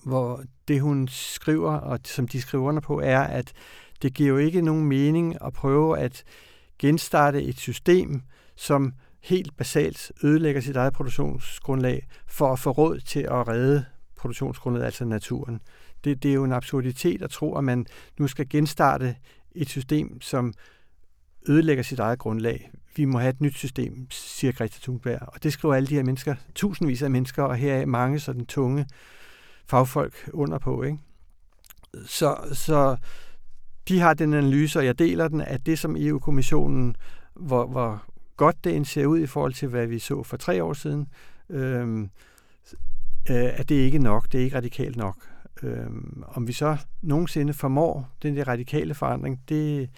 [0.05, 3.53] hvor det hun skriver, og som de skriver under på, er, at
[4.03, 6.25] det giver jo ikke nogen mening at prøve at
[6.79, 8.23] genstarte et system,
[8.57, 13.85] som helt basalt ødelægger sit eget produktionsgrundlag for at få råd til at redde
[14.17, 15.61] produktionsgrundlaget, altså naturen.
[16.05, 17.87] Det, det er jo en absurditet at tro, at man
[18.19, 19.17] nu skal genstarte
[19.55, 20.55] et system, som
[21.49, 22.71] ødelægger sit eget grundlag.
[22.97, 25.19] Vi må have et nyt system, siger Greta Thunberg.
[25.23, 28.47] Og det skriver alle de her mennesker, tusindvis af mennesker, og her er mange sådan
[28.47, 28.87] tunge
[29.67, 30.83] fagfolk under på.
[30.83, 30.99] Ikke?
[32.07, 32.97] Så, så
[33.89, 36.97] de har den analyse, og jeg deler den, at det som EU-kommissionen,
[37.35, 38.05] hvor, hvor
[38.37, 41.09] godt det end ser ud i forhold til, hvad vi så for tre år siden,
[41.51, 42.11] øhm,
[43.31, 45.17] øh, at det ikke er nok, det er ikke radikalt nok.
[45.63, 45.87] Øh,
[46.27, 49.91] om vi så nogensinde formår den der radikale forandring, det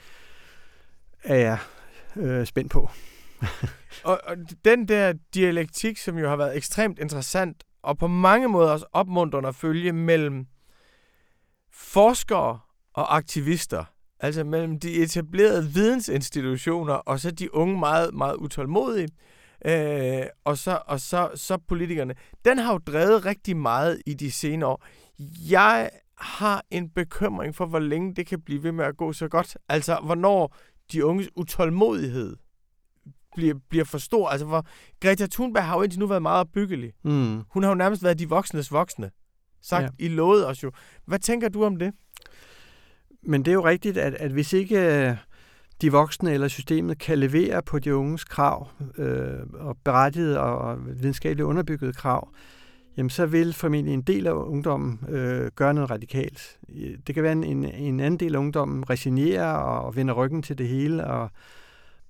[1.25, 1.59] er jeg
[2.17, 2.91] øh, spændt på.
[4.05, 8.71] og, og den der dialektik, som jo har været ekstremt interessant, og på mange måder
[8.71, 10.47] også opmuntrende at følge mellem
[11.73, 12.59] forskere
[12.95, 13.85] og aktivister,
[14.21, 19.09] Altså mellem de etablerede vidensinstitutioner og så de unge meget, meget utålmodige,
[19.67, 22.15] øh, og, så, og så, så politikerne.
[22.45, 24.85] Den har jo drevet rigtig meget i de senere år.
[25.51, 29.29] Jeg har en bekymring for, hvor længe det kan blive ved med at gå så
[29.29, 29.57] godt.
[29.69, 30.57] Altså, hvornår
[30.93, 32.37] de unges utålmodighed
[33.37, 34.29] bliver, bliver for stor.
[34.29, 34.67] Altså, hvor
[35.01, 36.93] Greta Thunberg har jo indtil nu været meget opbyggelig.
[37.05, 37.43] Mm.
[37.51, 39.11] Hun har jo nærmest været de voksnes voksne.
[39.63, 39.89] Sagt, ja.
[39.99, 40.71] I lovede os jo.
[41.05, 41.93] Hvad tænker du om det?
[43.23, 45.17] Men det er jo rigtigt, at, at hvis ikke øh,
[45.81, 48.69] de voksne eller systemet kan levere på de unges krav,
[48.99, 52.29] øh, og berettigede og videnskabeligt underbyggede krav,
[52.97, 56.59] jamen så vil formentlig en del af ungdommen øh, gøre noget radikalt.
[57.07, 60.59] Det kan være en, en, en anden del af ungdommen resignere og vende ryggen til
[60.59, 61.31] det hele og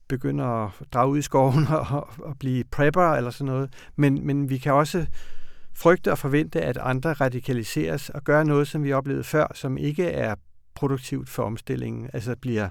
[0.08, 3.72] begynde at drage ud i skoven og, og blive prepper eller sådan noget.
[3.96, 5.06] Men, men vi kan også
[5.74, 10.04] frygte og forvente, at andre radikaliseres og gør noget, som vi oplevede før, som ikke
[10.04, 10.34] er
[10.74, 12.68] produktivt for omstillingen, altså bliver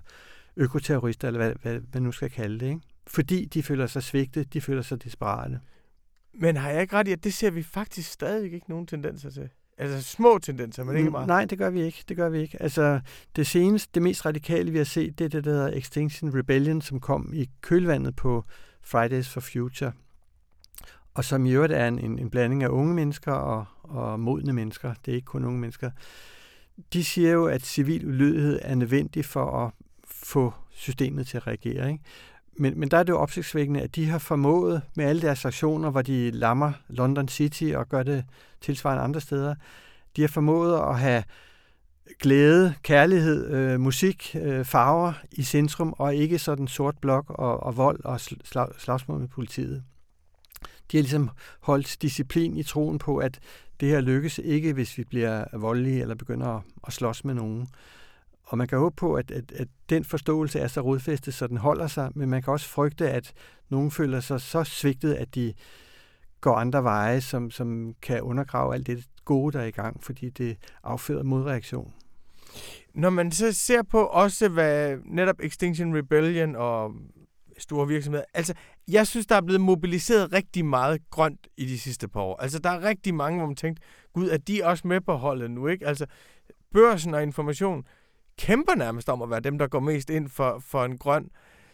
[0.57, 2.81] økoterrorister, eller hvad, hvad man nu skal kalde det, ikke?
[3.07, 5.59] fordi de føler sig svigtet, de føler sig desperate.
[6.33, 9.29] Men har jeg ikke ret i, at det ser vi faktisk stadig ikke nogen tendenser
[9.29, 9.49] til?
[9.77, 11.27] Altså små tendenser, men ikke meget.
[11.27, 12.03] Nej, det gør vi ikke.
[12.07, 12.61] Det gør vi ikke.
[12.61, 12.99] Altså
[13.35, 16.81] det seneste, det mest radikale, vi har set, det er det, der hedder Extinction Rebellion,
[16.81, 18.43] som kom i kølvandet på
[18.81, 19.91] Fridays for Future.
[21.13, 24.53] Og som i øvrigt er en, en, en blanding af unge mennesker og, og modne
[24.53, 24.93] mennesker.
[25.05, 25.89] Det er ikke kun unge mennesker
[26.93, 29.71] de siger jo, at civil ulydighed er nødvendig for at
[30.07, 31.91] få systemet til at reagere.
[31.91, 32.03] Ikke?
[32.57, 35.89] Men, men der er det jo opsigtsvækkende, at de har formået med alle deres aktioner,
[35.89, 38.25] hvor de lammer London City og gør det
[38.61, 39.55] tilsvarende andre steder,
[40.15, 41.23] de har formået at have
[42.19, 47.77] glæde, kærlighed, øh, musik, øh, farver i centrum, og ikke sådan sort blok og, og
[47.77, 49.83] vold og slag, slagsmål med politiet.
[50.91, 53.39] De har ligesom holdt disciplin i troen på, at
[53.79, 57.67] det her lykkes ikke, hvis vi bliver voldelige eller begynder at, at slås med nogen.
[58.45, 61.58] Og man kan håbe på, at, at, at den forståelse er så rodfæstet, så den
[61.58, 63.34] holder sig, men man kan også frygte, at
[63.69, 65.53] nogen føler sig så svigtet, at de
[66.41, 70.29] går andre veje, som, som kan undergrave alt det gode, der er i gang, fordi
[70.29, 71.93] det afføder modreaktion.
[72.93, 76.91] Når man så ser på også, hvad netop Extinction Rebellion og
[77.58, 78.53] store virksomheder, altså
[78.88, 82.41] jeg synes, der er blevet mobiliseret rigtig meget grønt i de sidste par år.
[82.41, 85.51] Altså der er rigtig mange, hvor man tænkte, gud, er de også med på holdet
[85.51, 85.88] nu, ikke?
[85.88, 86.05] Altså
[86.73, 87.86] børsen og information
[88.39, 91.29] kæmper nærmest om at være dem, der går mest ind for, for en grøn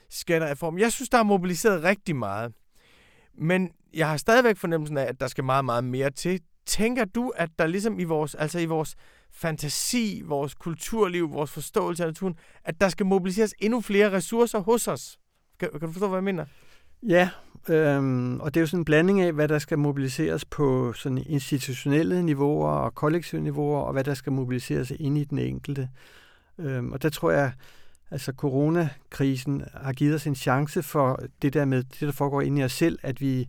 [0.09, 0.77] skattereform.
[0.77, 2.53] Jeg synes, der er mobiliseret rigtig meget.
[3.37, 6.39] Men jeg har stadigvæk fornemmelsen af, at der skal meget, meget mere til.
[6.65, 8.95] Tænker du, at der ligesom i vores, altså i vores
[9.33, 14.87] fantasi, vores kulturliv, vores forståelse af naturen, at der skal mobiliseres endnu flere ressourcer hos
[14.87, 15.17] os?
[15.59, 16.45] Kan, kan du forstå, hvad jeg mener?
[17.07, 17.29] Ja,
[17.69, 21.23] øhm, og det er jo sådan en blanding af, hvad der skal mobiliseres på sådan
[21.27, 25.89] institutionelle niveauer og kollektive niveauer, og hvad der skal mobiliseres ind i den enkelte.
[26.61, 27.51] Øhm, og der tror jeg,
[28.11, 32.61] altså coronakrisen har givet os en chance for det der med, det der foregår inde
[32.61, 33.47] i os selv, at vi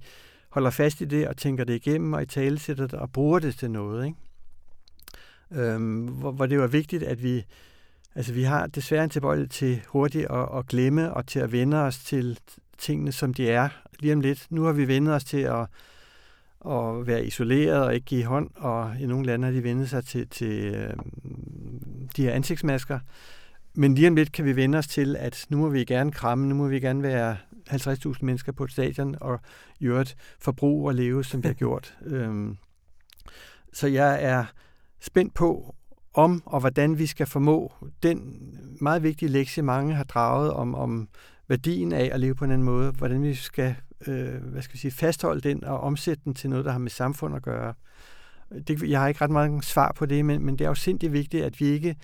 [0.49, 3.39] holder fast i det og tænker det igennem og i tale sætter det og bruger
[3.39, 4.07] det til noget.
[4.07, 4.19] Ikke?
[5.51, 7.45] Øhm, hvor, hvor det var vigtigt, at vi,
[8.15, 11.77] altså vi har desværre en tilbøjelighed til hurtigt at, at glemme og til at vende
[11.77, 12.39] os til
[12.79, 13.69] tingene, som de er
[14.01, 14.47] lige om lidt.
[14.51, 15.67] Nu har vi vendt os til at,
[16.67, 20.05] at være isoleret og ikke give hånd, og i nogle lande har de vendt sig
[20.05, 20.93] til, til øh,
[22.17, 22.99] de her ansigtsmasker.
[23.75, 26.49] Men lige om lidt kan vi vende os til, at nu må vi gerne kramme,
[26.49, 27.37] nu må vi gerne være
[27.71, 29.41] 50.000 mennesker på et stadion, og
[29.81, 31.99] i øvrigt forbruge og leve, som vi har gjort.
[32.07, 32.57] øhm,
[33.73, 34.45] så jeg er
[35.01, 35.75] spændt på,
[36.15, 37.73] om og hvordan vi skal formå
[38.03, 38.39] den
[38.81, 41.09] meget vigtige lektie, mange har draget om, om
[41.49, 43.75] værdien af at leve på en anden måde, hvordan vi skal,
[44.07, 46.91] øh, hvad skal vi sige, fastholde den og omsætte den til noget, der har med
[46.91, 47.75] samfund at gøre.
[48.69, 51.13] Det, jeg har ikke ret mange svar på det, men, men det er jo sindssygt
[51.13, 51.97] vigtigt, at vi ikke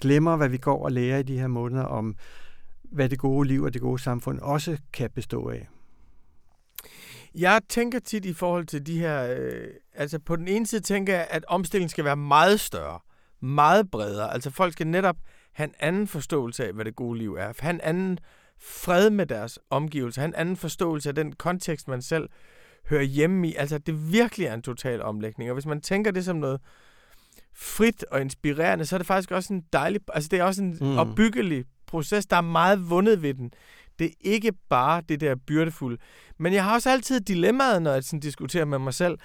[0.00, 2.16] glemmer, hvad vi går og lærer i de her måneder om,
[2.82, 5.68] hvad det gode liv og det gode samfund også kan bestå af.
[7.34, 9.36] Jeg tænker tit i forhold til de her...
[9.38, 12.98] Øh, altså på den ene side tænker jeg, at omstillingen skal være meget større,
[13.40, 14.32] meget bredere.
[14.32, 15.16] Altså folk skal netop
[15.52, 17.52] have en anden forståelse af, hvad det gode liv er.
[17.58, 18.18] Have en anden
[18.60, 20.20] fred med deres omgivelser.
[20.20, 22.28] Have en anden forståelse af den kontekst, man selv
[22.90, 23.54] hører hjemme i.
[23.54, 25.50] Altså det virkelig er en total omlægning.
[25.50, 26.60] Og hvis man tænker det som noget
[27.54, 30.00] frit og inspirerende, så er det faktisk også en dejlig...
[30.14, 30.98] Altså det er også en mm.
[30.98, 32.26] opbyggelig proces.
[32.26, 33.50] Der er meget vundet ved den.
[33.98, 35.98] Det er ikke bare det der byrdefulde.
[36.38, 39.18] Men jeg har også altid dilemmaet, når jeg sådan diskuterer med mig selv.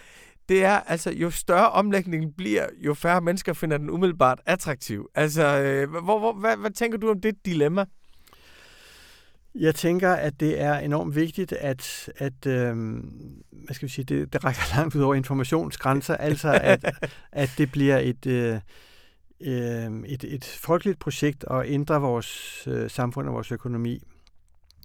[0.49, 5.09] Det er, altså, jo større omlægningen bliver, jo færre mennesker finder den umiddelbart attraktiv.
[5.15, 7.85] Altså, øh, hvor, hvor, hvad, hvad tænker du om det dilemma?
[9.55, 12.75] Jeg tænker, at det er enormt vigtigt, at, at øh,
[13.51, 16.95] hvad skal vi sige, det, det rækker langt ud over informationsgrænser, altså at,
[17.31, 18.59] at det bliver et, øh,
[19.41, 24.03] øh, et, et folkeligt projekt at ændre vores øh, samfund og vores økonomi.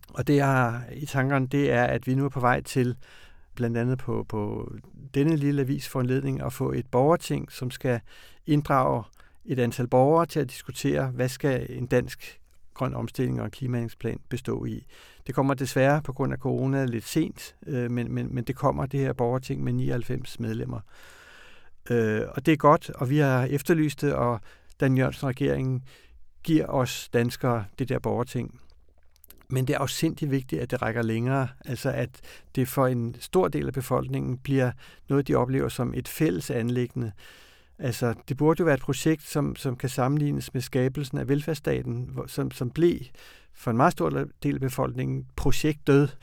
[0.09, 2.97] Og det, jeg har i tankerne, det er, at vi nu er på vej til,
[3.55, 4.73] blandt andet på, på
[5.15, 8.01] denne lille avis foranledning, at få et borgerting, som skal
[8.47, 9.05] inddrage
[9.45, 12.41] et antal borgere til at diskutere, hvad skal en dansk
[12.79, 14.87] grøn omstilling og en klimahandlingsplan bestå i.
[15.27, 18.87] Det kommer desværre på grund af corona lidt sent, øh, men, men, men det kommer
[18.87, 20.81] det her borgerting med 99 medlemmer.
[21.91, 24.41] Øh, og det er godt, og vi har efterlyst det, og
[24.81, 25.83] Dan Jørgensen-regeringen
[26.43, 28.61] giver os danskere det der borgerting.
[29.51, 31.49] Men det er også sindssygt vigtigt, at det rækker længere.
[31.65, 32.11] Altså at
[32.55, 34.73] det for en stor del af befolkningen bliver
[35.09, 37.13] noget, de oplever som et fælles anlæggende.
[37.79, 42.19] Altså, det burde jo være et projekt, som, som kan sammenlignes med skabelsen af velfærdsstaten,
[42.27, 42.99] som, som blev
[43.55, 46.19] for en meget stor del af befolkningen projektet.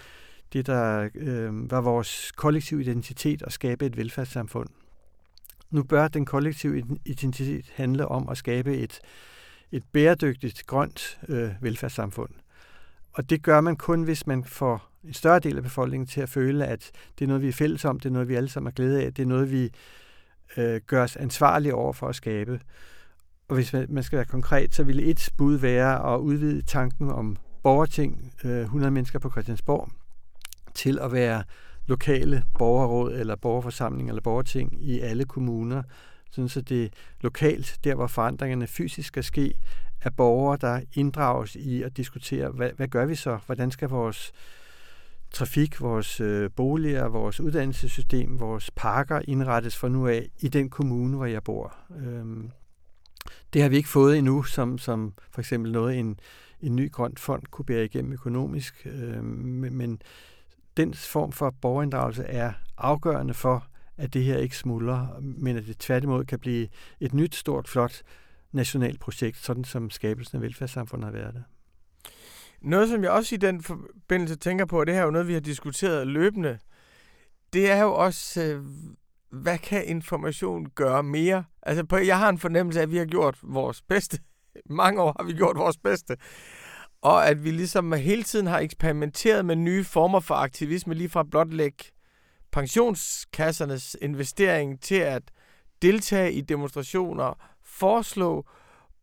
[0.53, 4.69] Det, der øh, var vores kollektive identitet at skabe et velfærdssamfund.
[5.71, 8.99] Nu bør den kollektive identitet handle om at skabe et,
[9.71, 12.29] et bæredygtigt, grønt øh, velfærdssamfund.
[13.13, 16.29] Og det gør man kun, hvis man får en større del af befolkningen til at
[16.29, 18.67] føle, at det er noget, vi er fælles om, det er noget, vi alle sammen
[18.67, 19.71] er glæde af, det er noget, vi
[20.57, 22.59] øh, gøres ansvarlig over for at skabe.
[23.47, 27.37] Og hvis man skal være konkret, så ville et bud være at udvide tanken om
[27.63, 29.89] borgerting, øh, 100 mennesker på Christiansborg,
[30.73, 31.43] til at være
[31.87, 35.83] lokale borgerråd eller borgerforsamling eller borgerting i alle kommuner,
[36.31, 39.53] sådan så det lokalt, der hvor forandringerne fysisk skal ske,
[40.01, 43.39] er borgere, der inddrages i at diskutere, hvad, hvad gør vi så?
[43.45, 44.31] Hvordan skal vores
[45.35, 51.17] trafik, vores øh, boliger, vores uddannelsessystem, vores parker indrettes for nu af i den kommune,
[51.17, 51.75] hvor jeg bor?
[51.97, 52.51] Øhm,
[53.53, 56.19] det har vi ikke fået endnu, som, som for eksempel noget, en,
[56.61, 58.87] en ny grøn fond kunne bære igennem økonomisk.
[58.91, 60.01] Øhm, men, men
[60.77, 63.67] den form for borgerinddragelse er afgørende for,
[63.97, 66.67] at det her ikke smuldrer, men at det tværtimod kan blive
[66.99, 68.01] et nyt, stort, flot
[68.51, 71.43] nationalt projekt, sådan som skabelsen af velfærdssamfundet har været det.
[72.61, 75.27] Noget, som jeg også i den forbindelse tænker på, og det her er jo noget,
[75.27, 76.59] vi har diskuteret løbende,
[77.53, 78.65] det er jo også, øh,
[79.29, 81.43] hvad kan information gøre mere?
[81.61, 84.19] Altså, på, jeg har en fornemmelse af, at vi har gjort vores bedste.
[84.69, 86.17] Mange år har vi gjort vores bedste.
[87.01, 91.23] Og at vi ligesom hele tiden har eksperimenteret med nye former for aktivisme, lige fra
[91.23, 91.91] blotlæg
[92.51, 95.23] pensionskassernes investering til at
[95.81, 98.45] deltage i demonstrationer, foreslå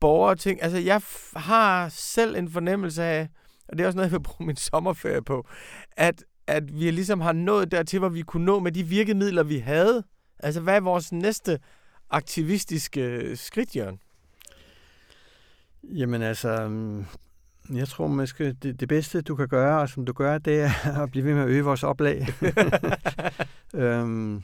[0.00, 0.62] borgere ting.
[0.62, 1.02] Altså, jeg
[1.36, 3.28] har selv en fornemmelse af,
[3.68, 5.46] og det er også noget, jeg vil bruge min sommerferie på,
[5.96, 9.58] at, at vi ligesom har nået dertil, hvor vi kunne nå med de virkemidler, vi
[9.58, 10.04] havde.
[10.38, 11.58] Altså, hvad er vores næste
[12.10, 13.98] aktivistiske skridt, Jørgen?
[15.84, 17.04] Jamen altså, mm,
[17.74, 21.02] jeg tror måske, det, det bedste, du kan gøre, og som du gør, det er
[21.02, 22.26] at blive ved med at øge vores oplag.
[23.74, 24.42] øhm,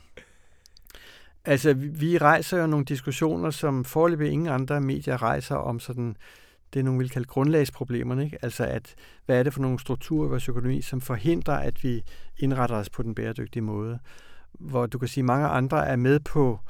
[1.45, 6.17] altså, vi rejser jo nogle diskussioner, som foreløbig ingen andre medier rejser om sådan,
[6.75, 8.25] det er vil kalde grundlagsproblemerne.
[8.25, 8.39] Ikke?
[8.43, 8.95] Altså, at,
[9.27, 12.03] hvad er det for nogle strukturer i vores økonomi, som forhindrer, at vi
[12.37, 13.99] indretter os på den bæredygtige måde?
[14.53, 16.61] Hvor du kan sige, at mange andre er med på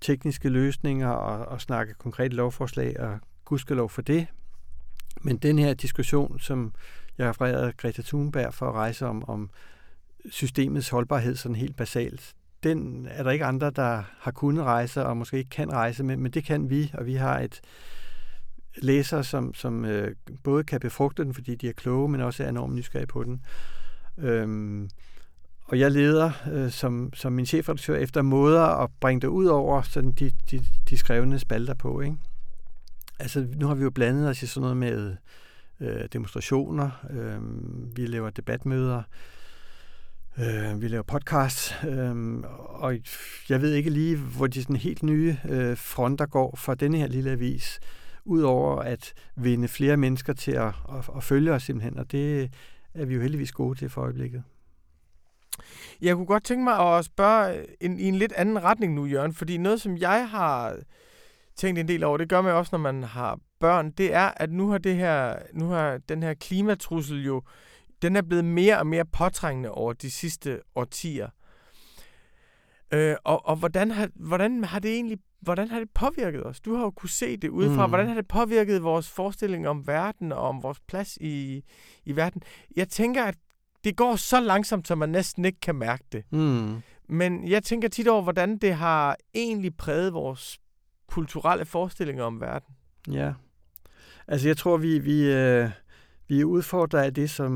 [0.00, 4.26] tekniske løsninger og, og snakke konkrete lovforslag, og gudskelov for det,
[5.22, 6.74] men den her diskussion, som
[7.18, 9.50] jeg har refereret Greta Thunberg for at rejse om, om
[10.30, 15.16] systemets holdbarhed sådan helt basalt, den er der ikke andre, der har kunnet rejse og
[15.16, 17.60] måske ikke kan rejse med, men det kan vi, og vi har et
[18.82, 22.48] læser, som, som øh, både kan befrugte den, fordi de er kloge, men også er
[22.48, 23.40] enormt nysgerrige på den.
[24.18, 24.90] Øhm,
[25.64, 29.82] og jeg leder øh, som, som min chefredaktør efter måder at bringe det ud over
[29.82, 32.00] sådan de, de, de skrevne spalter på.
[32.00, 32.16] Ikke?
[33.18, 35.16] Altså, nu har vi jo blandet os i sådan noget med
[35.80, 37.40] øh, demonstrationer, øh,
[37.96, 39.02] vi laver debatmøder,
[40.38, 42.98] øh, vi laver podcasts, øh, og
[43.48, 47.06] jeg ved ikke lige, hvor de sådan helt nye øh, fronter går for denne her
[47.06, 47.80] lille avis,
[48.24, 52.50] udover at vinde flere mennesker til at, at, at følge os simpelthen, og det
[52.94, 54.42] er vi jo heldigvis gode til for øjeblikket.
[56.00, 59.34] Jeg kunne godt tænke mig at spørge en, i en lidt anden retning nu, Jørgen,
[59.34, 60.76] fordi noget, som jeg har
[61.56, 64.52] tænkt en del over, det gør man også, når man har børn, det er, at
[64.52, 67.42] nu har, det her, nu har den her klimatrussel jo,
[68.02, 71.28] den er blevet mere og mere påtrængende over de sidste årtier.
[72.92, 76.60] Øh, og og hvordan, har, hvordan har det egentlig hvordan har det påvirket os?
[76.60, 77.86] Du har jo kunne se det udefra.
[77.86, 77.90] Mm.
[77.90, 81.64] Hvordan har det påvirket vores forestilling om verden og om vores plads i,
[82.04, 82.42] i verden?
[82.76, 83.34] Jeg tænker, at
[83.84, 86.24] det går så langsomt, så man næsten ikke kan mærke det.
[86.32, 86.82] Mm.
[87.08, 90.58] Men jeg tænker tit over, hvordan det har egentlig præget vores
[91.06, 92.74] kulturelle forestillinger om verden.
[93.10, 93.32] Ja.
[94.28, 95.70] Altså jeg tror, vi, vi, øh,
[96.28, 97.50] vi er udfordret af det, som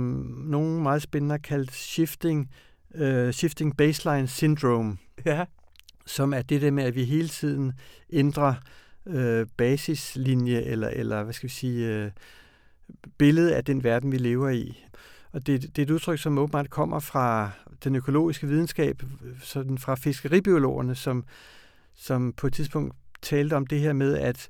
[0.45, 2.51] nogen meget spændende har kaldt shifting,
[2.95, 4.99] øh, shifting baseline syndrome.
[5.25, 5.45] Ja.
[6.09, 7.73] Som er det der med, at vi hele tiden
[8.13, 8.55] ændrer
[9.07, 12.11] øh, basislinje, eller, eller hvad skal vi sige, øh,
[13.19, 14.85] billedet af den verden, vi lever i.
[15.33, 17.51] Og det, det er et udtryk, som åbenbart kommer fra
[17.85, 19.03] den økologiske videnskab,
[19.43, 21.25] sådan fra fiskeribiologerne, som,
[21.95, 24.49] som på et tidspunkt talte om det her med, at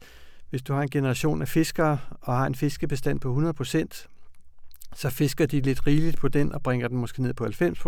[0.51, 4.09] hvis du har en generation af fiskere og har en fiskebestand på 100%
[4.97, 7.79] så fisker de lidt rigeligt på den og bringer den måske ned på 90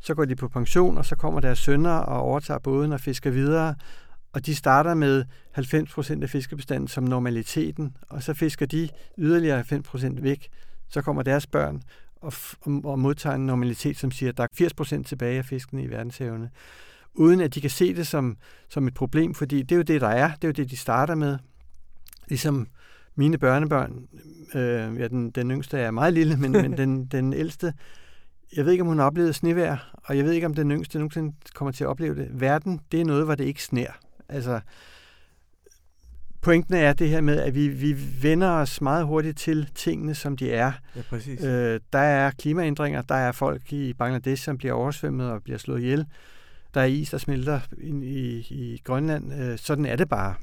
[0.00, 3.30] så går de på pension, og så kommer deres sønner og overtager båden og fisker
[3.30, 3.74] videre.
[4.32, 5.24] Og de starter med
[5.58, 10.48] 90% af fiskebestanden som normaliteten, og så fisker de yderligere 90% væk.
[10.88, 11.82] Så kommer deres børn
[12.16, 12.32] og,
[12.84, 16.50] og modtager en normalitet, som siger, at der er 80% tilbage af fiskene i verdenshavene
[17.18, 18.36] uden at de kan se det som,
[18.68, 20.28] som et problem, fordi det er jo det, der er.
[20.34, 21.38] Det er jo det, de starter med.
[22.28, 22.68] Ligesom
[23.14, 24.08] mine børnebørn,
[24.54, 27.74] øh, ja, den, den yngste er meget lille, men, men den, den ældste,
[28.56, 30.98] jeg ved ikke, om hun har oplevet snevejr, og jeg ved ikke, om den yngste
[30.98, 32.28] nogensinde kommer til at opleve det.
[32.40, 33.90] Verden, det er noget, hvor det ikke sner.
[34.28, 34.60] Altså,
[36.40, 40.36] pointen er det her med, at vi, vi vender os meget hurtigt til tingene, som
[40.36, 40.72] de er.
[40.96, 41.44] Ja, præcis.
[41.44, 45.80] Øh, der er klimaændringer, der er folk i Bangladesh, som bliver oversvømmet og bliver slået
[45.80, 46.06] ihjel
[46.74, 49.32] der er is, der smelter ind i, i Grønland.
[49.32, 50.34] Øh, sådan er det bare.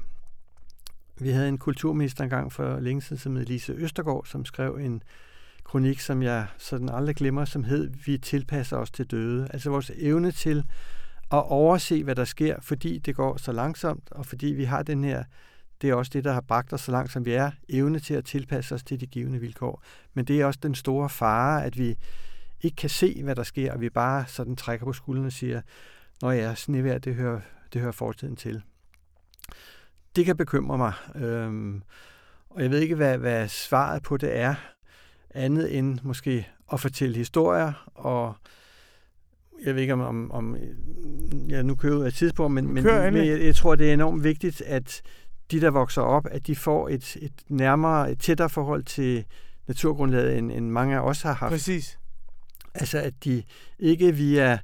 [1.20, 5.02] Vi havde en kulturminister engang for længe siden, som hed Lise Østergaard, som skrev en
[5.66, 9.48] kronik, som jeg sådan aldrig glemmer, som hed Vi tilpasser os til døde.
[9.52, 10.64] Altså vores evne til
[11.32, 15.04] at overse, hvad der sker, fordi det går så langsomt, og fordi vi har den
[15.04, 15.24] her,
[15.82, 18.14] det er også det, der har bragt os så langt, som vi er, evne til
[18.14, 19.82] at tilpasse os til de givende vilkår.
[20.14, 21.96] Men det er også den store fare, at vi
[22.60, 25.60] ikke kan se, hvad der sker, og vi bare sådan trækker på skuldrene og siger,
[26.22, 27.40] Nå ja, snevær, det hører,
[27.72, 28.62] det hører fortiden til.
[30.16, 31.82] Det kan bekymre mig, øhm,
[32.50, 34.54] og jeg ved ikke, hvad, hvad svaret på det er,
[35.36, 38.34] andet end måske at fortælle historier, og
[39.64, 40.56] jeg ved ikke om, om, om
[41.48, 44.24] jeg nu kører ud af tidspunkt, men, men, men jeg, jeg tror, det er enormt
[44.24, 45.02] vigtigt, at
[45.50, 49.24] de, der vokser op, at de får et, et nærmere, et tættere forhold til
[49.66, 51.50] naturgrundlaget, end, end mange af os har haft.
[51.50, 51.98] Præcis.
[52.74, 53.42] Altså at de
[53.78, 54.58] ikke via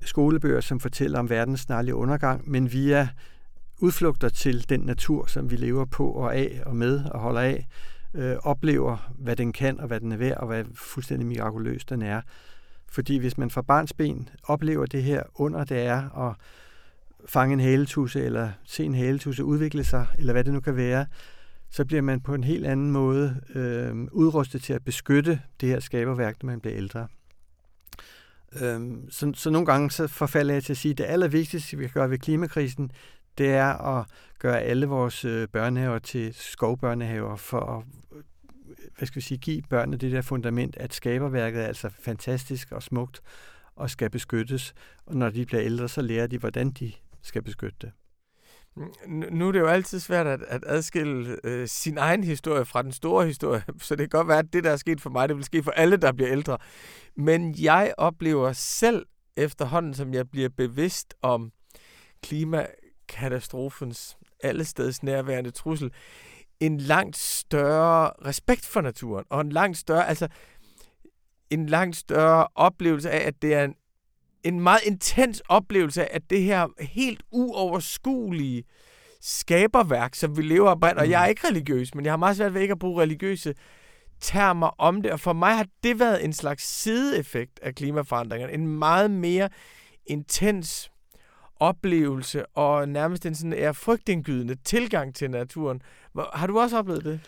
[0.00, 3.08] skolebøger, som fortæller om verdens snarlige undergang, men via
[3.78, 7.66] udflugter til den natur, som vi lever på og af og med og holder af,
[8.14, 12.02] øh, oplever, hvad den kan og hvad den er værd, og hvad fuldstændig mirakuløst den
[12.02, 12.20] er.
[12.88, 16.36] Fordi hvis man fra barns ben oplever det her under, det er at
[17.26, 21.06] fange en haletusse, eller se en haletusse udvikle sig, eller hvad det nu kan være,
[21.70, 25.80] så bliver man på en helt anden måde øh, udrustet til at beskytte det her
[25.80, 27.06] skaberværk, når man bliver ældre.
[28.60, 31.84] Øhm, så, så nogle gange så forfalder jeg til at sige, at det allervigtigste, vi
[31.84, 32.90] kan gøre ved klimakrisen,
[33.38, 34.06] det er at
[34.38, 37.84] gøre alle vores øh, børnehaver til skovbørnehaver for at
[38.96, 42.82] hvad skal vi sige, give børnene det der fundament, at skaberværket er altså fantastisk og
[42.82, 43.20] smukt
[43.76, 44.74] og skal beskyttes.
[45.06, 47.92] Og når de bliver ældre, så lærer de, hvordan de skal beskytte det.
[49.30, 52.92] Nu er det jo altid svært at, at adskille øh, sin egen historie fra den
[52.92, 55.36] store historie, så det kan godt være, at det, der er sket for mig, det
[55.36, 56.58] vil ske for alle, der bliver ældre.
[57.16, 59.06] Men jeg oplever selv
[59.36, 61.52] efterhånden, som jeg bliver bevidst om
[62.22, 62.66] klima,
[63.12, 65.92] klimakatastrofens allesteds nærværende trussel,
[66.60, 70.28] en langt større respekt for naturen, og en langt større, altså
[71.50, 73.74] en langt større oplevelse af, at det er en,
[74.44, 78.64] en meget intens oplevelse af, at det her helt uoverskuelige
[79.20, 81.30] skaberværk, som vi lever af, og jeg er mm.
[81.30, 83.54] ikke religiøs, men jeg har meget svært ved ikke at bruge religiøse
[84.20, 88.66] termer om det, og for mig har det været en slags sideeffekt af klimaforandringerne, en
[88.66, 89.48] meget mere
[90.06, 90.91] intens
[91.62, 95.82] oplevelse og nærmest en sådan er frygtindgydende tilgang til naturen.
[96.34, 97.20] Har du også oplevet det?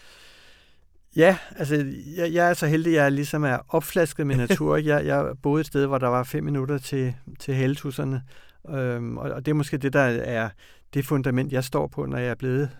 [1.16, 1.74] Ja, altså
[2.16, 4.76] jeg, jeg er så heldig, at jeg ligesom er opflasket med natur.
[4.90, 8.22] jeg, jeg boede et sted, hvor der var fem minutter til, til heltusserne,
[8.70, 10.48] øhm, og, og det er måske det, der er
[10.94, 12.70] det fundament, jeg står på, når jeg er blevet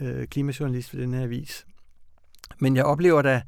[0.00, 1.66] øh, klimajournalist for den her avis.
[2.60, 3.42] Men jeg oplever da,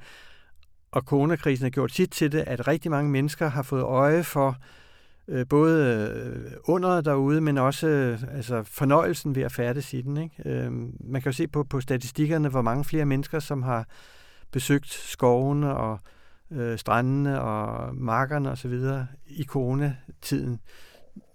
[0.93, 4.49] og coronakrisen har gjort sit til det, at rigtig mange mennesker har fået øje for
[4.49, 4.84] øh,
[5.29, 10.17] Øh, både øh, under derude, men også øh, altså fornøjelsen ved at færdes i den.
[10.17, 10.43] Ikke?
[10.47, 13.87] Øh, man kan jo se på, på statistikkerne, hvor mange flere mennesker, som har
[14.51, 15.99] besøgt skovene og
[16.51, 18.81] øh, strandene og markerne osv.
[19.27, 20.61] i coronatiden.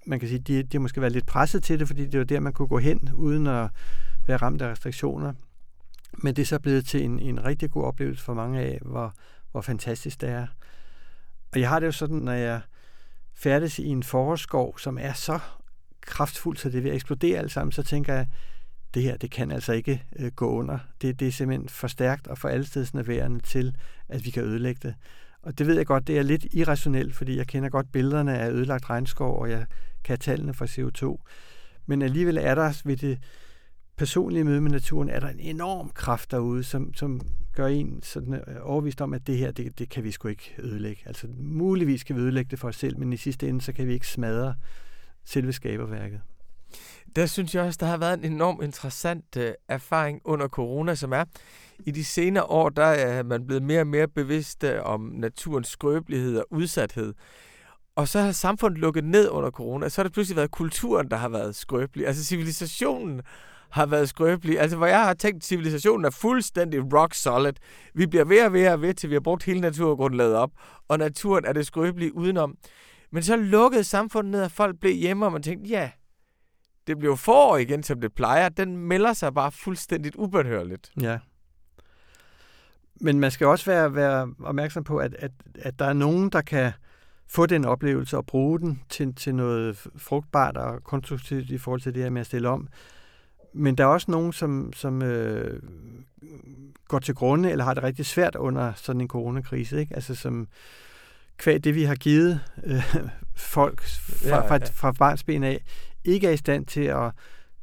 [0.06, 2.26] Man kan sige, de, de har måske været lidt presset til det, fordi det var
[2.26, 3.70] der, man kunne gå hen, uden at
[4.28, 5.34] være ramt af restriktioner.
[6.14, 9.14] Men det er så blevet til en, en rigtig god oplevelse for mange af, hvor,
[9.52, 10.48] hvor fantastisk det er.
[11.54, 12.62] Og jeg har det jo sådan, når jeg
[13.40, 15.40] færdes i en forårsskov, som er så
[16.02, 18.28] kraftfuld, så det vil eksplodere alt sammen, så tænker jeg,
[18.94, 20.80] det her, det kan altså ikke øh, gå under.
[21.02, 23.76] Det, det er simpelthen for stærkt og for allestedsnærværende til,
[24.10, 24.96] at vi kan ødelægge det.
[25.42, 28.52] Og det ved jeg godt, det er lidt irrationelt, fordi jeg kender godt billederne af
[28.52, 29.66] ødelagt regnskov, og jeg
[30.04, 31.24] kan tallene fra CO2.
[31.86, 33.20] Men alligevel er der ved det
[33.98, 37.22] personlige møde med naturen, er der en enorm kraft derude, som, som
[37.60, 40.56] gør en sådan øh, overvist om, at det her, det, det kan vi sgu ikke
[40.60, 41.02] ødelægge.
[41.06, 43.88] Altså muligvis kan vi ødelægge det for os selv, men i sidste ende, så kan
[43.88, 44.56] vi ikke smadre
[45.26, 46.22] selve skaberværket.
[47.16, 51.14] Der synes jeg også, der har været en enorm interessant uh, erfaring under corona, som
[51.14, 51.24] er,
[51.80, 55.68] i de senere år, der er man blevet mere og mere bevidst uh, om naturens
[55.68, 57.14] skrøbelighed og udsathed.
[57.96, 61.18] Og så har samfundet lukket ned under corona, så har det pludselig været kulturen, der
[61.18, 62.08] har været skrøbelig.
[62.08, 63.22] Altså civilisationen
[63.72, 64.60] har været skrøbelig.
[64.60, 67.54] Altså, hvor jeg har tænkt, at civilisationen er fuldstændig rock solid.
[67.94, 70.52] Vi bliver ved og ved og ved, til vi har brugt hele naturgrundlaget op,
[70.88, 72.58] og naturen er det skrøbelige udenom.
[73.12, 75.92] Men så lukkede samfundet ned, og folk blev hjemme, og man tænkte, ja,
[76.88, 78.50] det bliver forår igen, som det plejer.
[78.50, 80.92] Den melder sig bare fuldstændigt ubehørligt.
[81.02, 81.20] Ja.
[83.02, 86.42] Men man skal også være, være opmærksom på, at, at, at der er nogen, der
[86.42, 86.72] kan
[87.28, 91.96] få den oplevelse og bruge den til, til noget frugtbart og konstruktivt i forhold til
[91.96, 92.68] det her med at stille om
[93.54, 95.62] men der er også nogen, som, som øh,
[96.88, 99.80] går til grunde eller har det rigtig svært under sådan en coronakrise.
[99.80, 99.96] Ikke?
[99.96, 100.48] Altså som
[101.38, 102.84] kvæg det, vi har givet øh,
[103.36, 104.50] folk fra, ja, ja.
[104.50, 105.64] fra, fra barnsben af,
[106.04, 107.12] ikke er i stand til at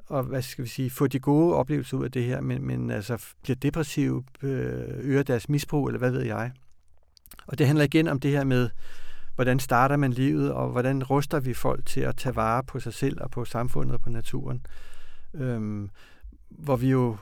[0.09, 2.91] og hvad skal vi sige, få de gode oplevelser ud af det her, men, men
[2.91, 6.53] altså bliver depressive, øh, øger deres misbrug, eller hvad ved jeg.
[7.47, 8.71] Og det handler igen om det her med,
[9.35, 12.95] hvordan starter man livet, og hvordan ruster vi folk til at tage vare på sig
[12.95, 14.67] selv og på samfundet og på naturen
[15.41, 15.91] øhm,
[16.49, 17.17] hvor vi jo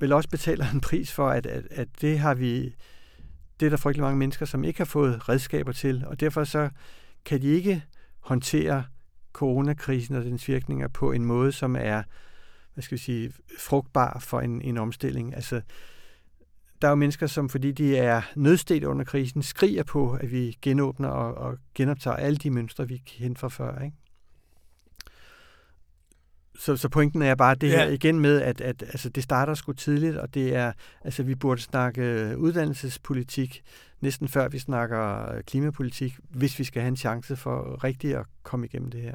[0.00, 2.74] vel også betaler en pris for, at, at, at det har vi,
[3.60, 6.70] det er der frygtelig mange mennesker, som ikke har fået redskaber til, og derfor så
[7.24, 7.84] kan de ikke
[8.20, 8.84] håndtere
[9.32, 12.02] coronakrisen og dens virkninger på en måde, som er,
[12.74, 15.34] hvad skal vi sige, frugtbar for en, en omstilling.
[15.34, 15.60] Altså,
[16.82, 20.58] der er jo mennesker, som fordi de er nødstedt under krisen, skriger på, at vi
[20.62, 23.78] genåbner og, og genoptager alle de mønstre, vi kendte fra før.
[23.78, 23.96] Ikke?
[26.58, 27.90] Så, så pointen er bare det her ja.
[27.90, 30.72] igen med, at, at altså, det starter sgu tidligt, og det er,
[31.04, 33.62] altså vi burde snakke uddannelsespolitik
[34.00, 38.66] næsten før vi snakker klimapolitik, hvis vi skal have en chance for rigtigt at komme
[38.66, 39.14] igennem det her.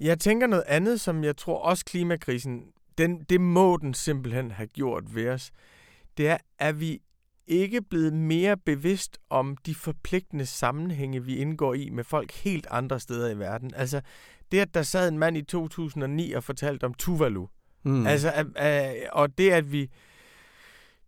[0.00, 2.64] Jeg tænker noget andet, som jeg tror også klimakrisen,
[2.98, 5.50] den, det må den simpelthen have gjort ved os.
[6.16, 7.00] Det er, at vi
[7.46, 13.00] ikke blevet mere bevidst om de forpligtende sammenhænge, vi indgår i med folk helt andre
[13.00, 13.70] steder i verden.
[13.74, 14.00] Altså,
[14.52, 17.46] det at der sad en mand i 2009 og fortalte om Tuvalu,
[17.82, 18.06] mm.
[18.06, 19.90] altså, at, at, og det at vi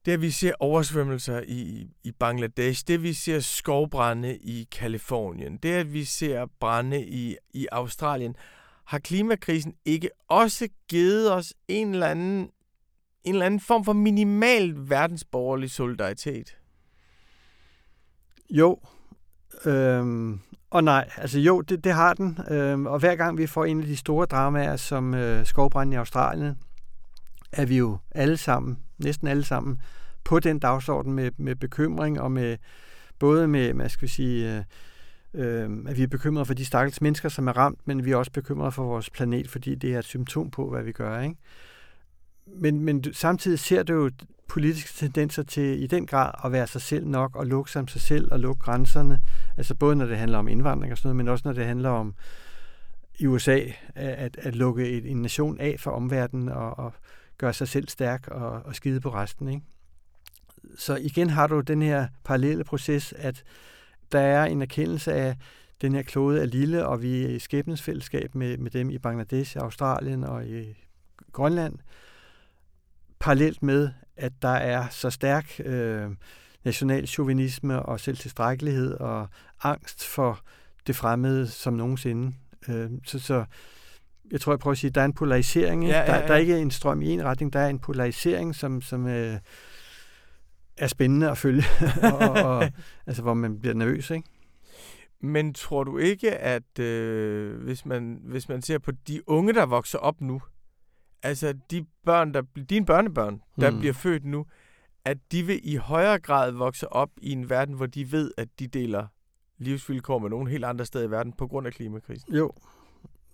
[0.07, 5.57] det at vi ser oversvømmelser i, i Bangladesh, det at vi ser skovbrænde i Kalifornien,
[5.57, 8.37] det at vi ser brænde i, i Australien,
[8.85, 12.51] har klimakrisen ikke også givet os en eller anden,
[13.25, 16.57] en eller anden form for minimal verdensborgerlig solidaritet?
[18.51, 18.81] Jo,
[19.65, 20.41] øhm,
[20.71, 21.11] og nej.
[21.17, 22.39] Altså jo, det, det har den.
[22.51, 25.97] Øhm, og hver gang vi får en af de store dramaer, som øh, skovbranden i
[25.97, 26.59] Australien,
[27.53, 29.81] er vi jo alle sammen, næsten alle sammen,
[30.25, 32.57] på den dagsorden med, med bekymring og med
[33.19, 34.63] både med, hvad skal vi sige, øh,
[35.35, 38.17] øh, at vi er bekymrede for de stakkels mennesker, som er ramt, men vi er
[38.17, 41.21] også bekymrede for vores planet, fordi det er et symptom på, hvad vi gør.
[41.21, 41.37] Ikke?
[42.47, 44.11] Men, men samtidig ser du jo
[44.49, 47.89] politiske tendenser til i den grad at være sig selv nok og lukke sig om
[47.89, 49.19] sig selv og lukke grænserne.
[49.57, 51.91] Altså både når det handler om indvandring og sådan noget, men også når det handler
[51.91, 52.15] om
[53.19, 53.61] i USA
[53.95, 56.93] at, at lukke et, en nation af for omverdenen og, og
[57.39, 59.49] gøre sig selv stærk og, og skide på resten.
[59.49, 59.63] Ikke?
[60.79, 63.45] Så igen har du den her parallelle proces, at
[64.13, 65.37] der er en erkendelse af,
[65.81, 69.57] den her klode er lille, og vi er i skæbnesfællesskab med, med dem i Bangladesh,
[69.57, 70.77] Australien og i
[71.33, 71.79] Grønland,
[73.19, 76.11] parallelt med, at der er så stærk øh,
[76.65, 79.29] national chauvinisme og selvtilstrækkelighed og
[79.63, 80.41] angst for
[80.87, 82.33] det fremmede som nogensinde.
[82.69, 83.45] Øh, så, så
[84.31, 85.87] jeg tror, jeg prøver at sige, at der er en polarisering.
[85.87, 86.21] Ja, ja, ja.
[86.21, 89.07] Der, der er ikke en strøm i en retning, der er en polarisering, som, som
[89.07, 89.39] øh,
[90.77, 91.65] er spændende at følge,
[92.13, 92.71] og, og,
[93.07, 94.11] altså, hvor man bliver nervøs.
[94.11, 94.29] Ikke?
[95.21, 99.67] Men tror du ikke, at øh, hvis, man, hvis man ser på de unge, der
[99.67, 100.43] vokser op nu,
[101.23, 103.79] altså de børn, der, dine børnebørn, der mm.
[103.79, 104.47] bliver født nu,
[105.05, 108.49] at de vil i højere grad vokse op i en verden, hvor de ved, at
[108.59, 109.07] de deler
[109.59, 112.35] livsvilkår med nogen helt andre steder i verden på grund af klimakrisen?
[112.35, 112.53] Jo,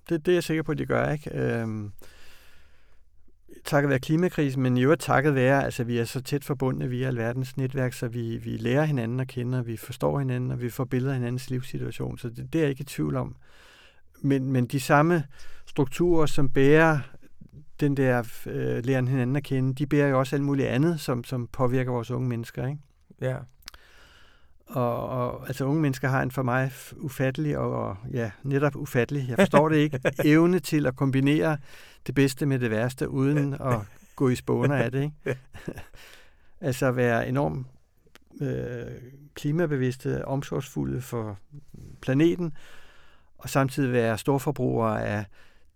[0.09, 1.13] det, det er jeg sikker på, at de gør.
[1.13, 1.31] ikke.
[1.35, 1.93] Øhm,
[3.65, 7.07] takket være klimakrisen, men i øvrigt takket være, altså vi er så tæt forbundne via
[7.07, 10.71] alverdens netværk, så vi, vi lærer hinanden at kende, og vi forstår hinanden, og vi
[10.71, 13.37] får billeder af hinandens livssituation, så det, det er jeg ikke i tvivl om.
[14.23, 15.25] Men, men de samme
[15.67, 16.99] strukturer, som bærer
[17.83, 21.25] den der øh, læren hinanden at kende, de bærer jo også alt muligt andet, som,
[21.25, 22.81] som påvirker vores unge mennesker, ikke?
[23.21, 23.37] Ja.
[24.67, 29.29] Og, og altså unge mennesker har en for mig ufattelig og, og ja, netop ufattelig,
[29.29, 31.59] jeg forstår det ikke, evne til at kombinere
[32.07, 33.79] det bedste med det værste, uden at
[34.17, 35.03] gå i spåner af det.
[35.03, 35.39] Ikke?
[36.61, 37.67] altså at være enormt
[38.41, 38.87] øh,
[39.35, 41.39] klimabevidste, omsorgsfulde for
[42.01, 42.53] planeten,
[43.39, 45.25] og samtidig være storforbrugere af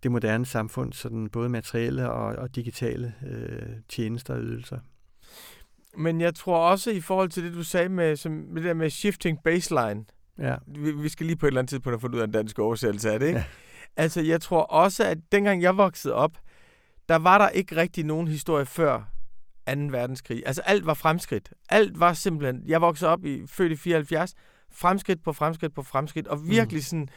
[0.03, 4.79] det moderne samfund, sådan både materielle og, og digitale øh, tjenester og ydelser.
[5.97, 8.73] Men jeg tror også i forhold til det, du sagde med, som, med det der
[8.73, 10.05] med shifting baseline,
[10.39, 10.55] ja.
[10.67, 12.59] vi, vi skal lige på et eller andet tidspunkt have fundet ud af en dansk
[12.59, 13.39] oversættelse af det, ikke?
[13.39, 13.45] Ja.
[13.97, 16.37] Altså, jeg tror også, at dengang jeg voksede op,
[17.09, 18.97] der var der ikke rigtig nogen historie før
[19.67, 19.73] 2.
[19.73, 20.43] verdenskrig.
[20.45, 21.53] Altså, alt var fremskridt.
[21.69, 22.63] Alt var simpelthen...
[22.65, 24.33] Jeg voksede op i født i 74.
[24.71, 26.27] Fremskridt på fremskridt på fremskridt.
[26.27, 26.81] Og virkelig mm.
[26.81, 27.09] sådan...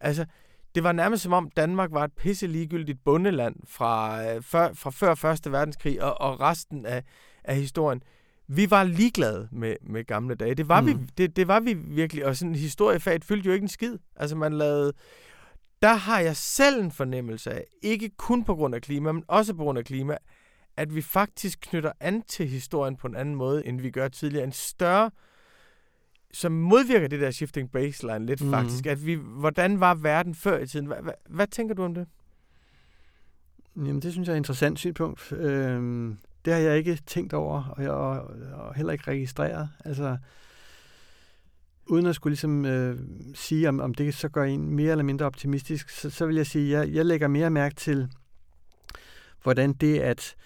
[0.00, 0.26] Altså,
[0.74, 4.90] det var nærmest som om Danmark var et pisse ligegyldigt bundeland fra, øh, før, fra
[4.90, 5.52] før 1.
[5.52, 7.02] verdenskrig og, og resten af,
[7.44, 8.02] af historien.
[8.48, 10.54] Vi var ligeglade med, med gamle dage.
[10.54, 10.86] Det var, mm.
[10.86, 12.26] vi, det, det var vi virkelig.
[12.26, 13.98] Og sådan historiefaget fyldte jo ikke en skid.
[14.16, 14.92] Altså, man lavede
[15.82, 19.54] der har jeg selv en fornemmelse af, ikke kun på grund af klima, men også
[19.54, 20.16] på grund af klima,
[20.76, 24.44] at vi faktisk knytter an til historien på en anden måde, end vi gør tidligere.
[24.44, 25.10] En større,
[26.32, 28.50] som modvirker det der shifting baseline lidt mm.
[28.50, 28.86] faktisk.
[28.86, 30.86] At vi, hvordan var verden før i tiden?
[30.86, 32.06] Hvad, hvad, hvad tænker du om det?
[33.76, 35.32] Jamen, det synes jeg er et interessant synspunkt.
[35.32, 39.68] Øhm, det har jeg ikke tænkt over, og, jeg, og heller ikke registreret.
[39.84, 40.16] Altså,
[41.86, 42.98] uden at skulle ligesom, øh,
[43.34, 46.46] sige, om, om det så gør en mere eller mindre optimistisk, så, så vil jeg
[46.46, 48.08] sige, at jeg, jeg lægger mere mærke til,
[49.42, 50.36] hvordan det, at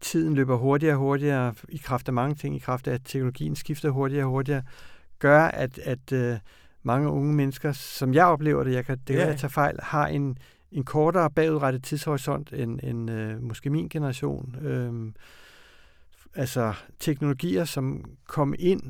[0.00, 3.56] tiden løber hurtigere og hurtigere i kraft af mange ting, i kraft af, at teknologien
[3.56, 4.62] skifter hurtigere og hurtigere,
[5.18, 6.38] gør, at, at øh,
[6.82, 9.36] mange unge mennesker, som jeg oplever det, jeg kan, det kan ja.
[9.36, 10.38] tage fejl, har en,
[10.72, 14.56] en kortere bagudrettet tidshorisont end, end øh, måske min generation.
[14.62, 15.12] Øh,
[16.34, 18.82] altså teknologier, som kom ind,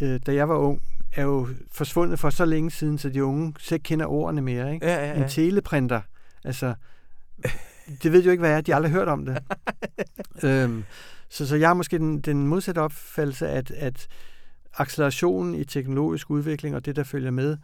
[0.00, 0.82] øh, da jeg var ung,
[1.16, 4.74] er jo forsvundet for så længe siden, så de unge selv kender ordene mere.
[4.74, 4.86] Ikke?
[4.86, 5.22] Ja, ja, ja.
[5.22, 6.00] En teleprinter,
[6.44, 6.74] altså
[8.02, 8.60] det ved jo ikke, hvad er.
[8.60, 9.38] De har aldrig hørt om det.
[10.44, 10.84] øhm,
[11.28, 14.06] så, så jeg har måske den, den modsatte opfattelse, at, at
[14.76, 17.56] accelerationen i teknologisk udvikling og det, der følger med,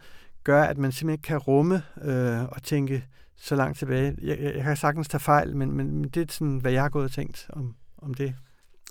[0.43, 3.05] gør, at man simpelthen kan rumme øh, og tænke
[3.35, 4.15] så langt tilbage.
[4.21, 6.89] Jeg, jeg, jeg kan sagtens tage fejl, men, men, det er sådan, hvad jeg har
[6.89, 8.35] gået og tænkt om, om det.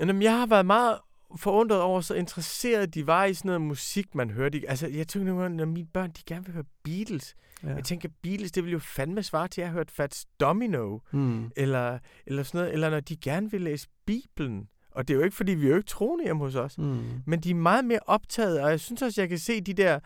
[0.01, 0.99] Jamen, jeg har været meget
[1.37, 4.63] forundret over, så interesseret de var i sådan noget musik, man hørte.
[4.69, 7.35] Altså, jeg tænkte nogle gange, når mine børn, de gerne vil høre Beatles.
[7.63, 7.69] Ja.
[7.69, 10.99] Jeg tænker, Beatles, det vil jo fandme svare til, at jeg har hørt Fats Domino.
[11.13, 11.51] Mm.
[11.57, 12.73] Eller, eller sådan noget.
[12.73, 14.69] Eller når de gerne vil læse Bibelen.
[14.97, 16.79] Og det er jo ikke, fordi vi er jo ikke troende hjemme hos os.
[16.79, 17.05] Mm.
[17.27, 19.99] Men de er meget mere optaget, og jeg synes også, jeg kan se de der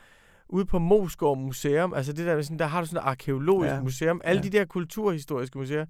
[0.48, 3.80] ude på Moskov Museum, altså det der, sådan, der har du sådan et arkeologisk ja.
[3.80, 4.48] museum, alle ja.
[4.48, 5.86] de der kulturhistoriske museer,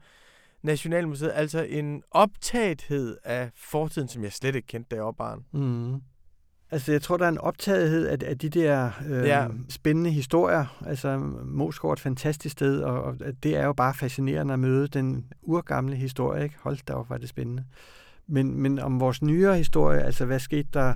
[0.62, 5.44] Nationalmuseet, altså en optagethed af fortiden, som jeg slet ikke kendte, da jeg var barn.
[5.53, 6.01] Mm.
[6.72, 9.48] Altså, jeg tror, der er en optagethed af, af de der øh, ja.
[9.68, 10.82] spændende historier.
[10.86, 14.88] Altså, Moskov er et fantastisk sted, og, og det er jo bare fascinerende at møde
[14.88, 16.57] den urgamle historie, ikke?
[16.61, 17.64] Hold da op, var det spændende.
[18.31, 20.95] Men, men om vores nyere historie, altså hvad skete der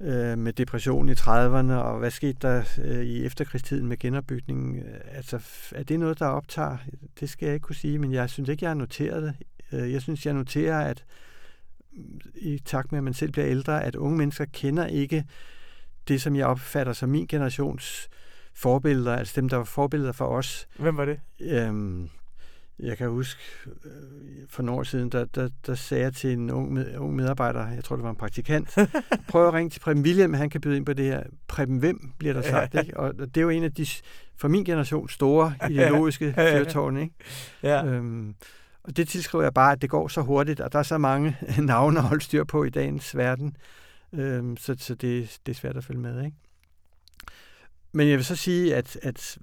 [0.00, 4.76] øh, med depression i 30'erne, og hvad skete der øh, i efterkrigstiden med genopbygningen?
[4.76, 5.40] Øh, altså,
[5.74, 6.76] er det noget, der optager?
[7.20, 9.34] Det skal jeg ikke kunne sige, men jeg synes ikke, jeg har noteret det.
[9.72, 11.04] Øh, jeg synes, jeg noterer, at
[12.34, 15.24] i takt med, at man selv bliver ældre, at unge mennesker kender ikke
[16.08, 18.08] det, som jeg opfatter som min generations
[18.54, 20.68] forbilleder, altså dem, der var forbilleder for os.
[20.78, 21.20] Hvem var det?
[21.40, 22.08] Øhm,
[22.82, 23.92] jeg kan huske, øh,
[24.48, 27.68] for nogle år siden, der, der, der sagde jeg til en ung, med, ung medarbejder,
[27.68, 28.78] jeg tror det var en praktikant,
[29.28, 31.22] prøv at ringe til Preben William, han kan byde ind på det her.
[31.48, 32.96] Preben hvem, bliver der sagt, ikke?
[32.96, 33.86] Og det er jo en af de,
[34.36, 37.14] for min generation, store ideologiske fyrtårne, ikke?
[37.62, 37.84] Ja.
[37.84, 38.34] Øhm,
[38.84, 41.36] og det tilskriver jeg bare, at det går så hurtigt, og der er så mange
[41.58, 43.56] navne at holde styr på i dagens verden,
[44.12, 46.36] øhm, så, så det, det er svært at følge med, ikke?
[47.92, 49.38] Men jeg vil så sige, at, at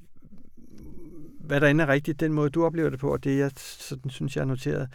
[1.50, 4.12] hvad der end er rigtigt, den måde, du oplever det på, og det, jeg sådan,
[4.12, 4.90] synes, jeg har noteret,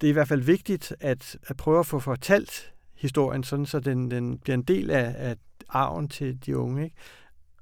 [0.00, 3.80] det er i hvert fald vigtigt at, at prøve at få fortalt historien, sådan så
[3.80, 5.36] den, den bliver en del af, af
[5.68, 6.84] arven til de unge.
[6.84, 6.96] Ikke?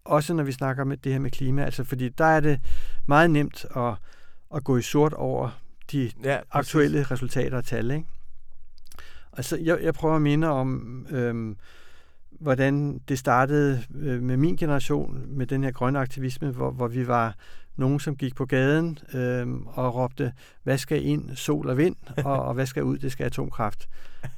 [0.05, 2.61] Også når vi snakker med det her med klima, altså fordi der er det
[3.07, 3.95] meget nemt at,
[4.55, 5.61] at gå i sort over
[5.93, 7.91] de ja, aktuelle resultater og tal.
[7.91, 8.07] Ikke?
[9.33, 11.57] Altså, jeg, jeg prøver at minde om, øhm,
[12.31, 17.07] hvordan det startede øh, med min generation, med den her grønne aktivisme, hvor, hvor vi
[17.07, 17.35] var
[17.77, 22.43] nogen, som gik på gaden øh, og råbte, hvad skal ind, sol og vind, og,
[22.43, 23.89] og hvad skal ud, det skal atomkraft.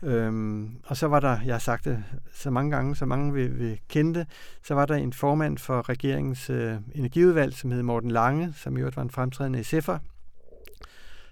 [0.03, 3.59] øhm, og så var der, jeg har sagt det så mange gange, så mange vil,
[3.59, 4.27] vil kende det,
[4.65, 8.81] så var der en formand for regeringens øh, energiudvalg, som hed Morten Lange, som i
[8.81, 9.99] øvrigt var en fremtrædende SF'er,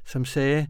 [0.05, 0.67] som sagde,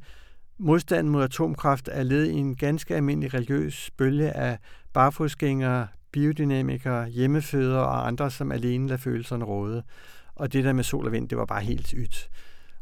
[0.60, 4.58] modstanden mod atomkraft er led i en ganske almindelig religiøs bølge af
[4.92, 9.82] barfodsgængere, biodynamikere, hjemmefødere og andre, som alene lader følelserne råde
[10.40, 12.30] og det der med sol og vind, det var bare helt ydt.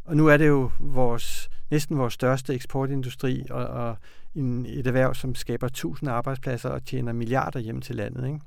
[0.05, 3.97] Og nu er det jo vores, næsten vores største eksportindustri, og, og
[4.35, 8.27] en, et erhverv, som skaber tusind arbejdspladser og tjener milliarder hjem til landet.
[8.27, 8.41] Ikke?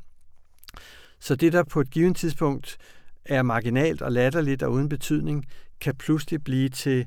[1.19, 2.77] Så det, der på et givet tidspunkt
[3.25, 5.45] er marginalt og latterligt og uden betydning,
[5.81, 7.05] kan pludselig blive til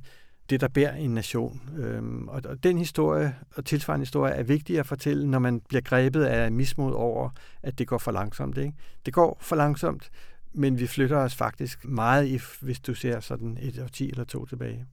[0.50, 1.60] det, der bærer en nation.
[1.78, 5.80] Øhm, og, og den historie og tilsvarende historie er vigtig at fortælle, når man bliver
[5.80, 7.30] grebet af mismod over,
[7.62, 8.58] at det går for langsomt.
[8.58, 8.72] Ikke?
[9.06, 10.10] Det går for langsomt,
[10.52, 14.46] men vi flytter os faktisk meget, hvis du ser sådan et år 10 eller to
[14.46, 14.86] tilbage.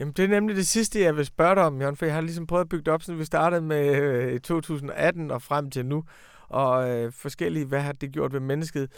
[0.00, 2.22] Jamen, det er nemlig det sidste, jeg vil spørge dig om, Jørgen, for jeg har
[2.22, 5.86] ligesom prøvet at bygge det op, så vi startede med øh, 2018 og frem til
[5.86, 6.04] nu,
[6.48, 8.92] og øh, forskellige, hvad har det gjort ved mennesket.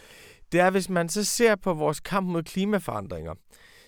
[0.53, 3.35] Det er, hvis man så ser på vores kamp mod klimaforandringer,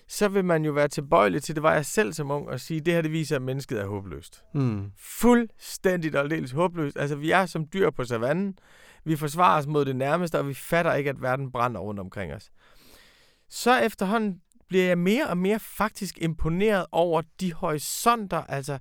[0.08, 2.80] så vil man jo være tilbøjelig til, det var jeg selv som ung, at sige,
[2.80, 4.42] det her det viser, at mennesket er håbløst.
[4.54, 4.92] Mm.
[4.98, 6.98] Fuldstændigt og aldeles håbløst.
[6.98, 8.58] Altså, vi er som dyr på savannen,
[9.04, 12.34] vi forsvarer os mod det nærmeste, og vi fatter ikke, at verden brænder rundt omkring
[12.34, 12.50] os.
[13.48, 18.78] Så efterhånden bliver jeg mere og mere faktisk imponeret over de horisonter, altså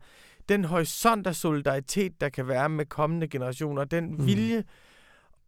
[0.50, 4.26] den horisont af solidaritet, der kan være med kommende generationer, den mm.
[4.26, 4.64] vilje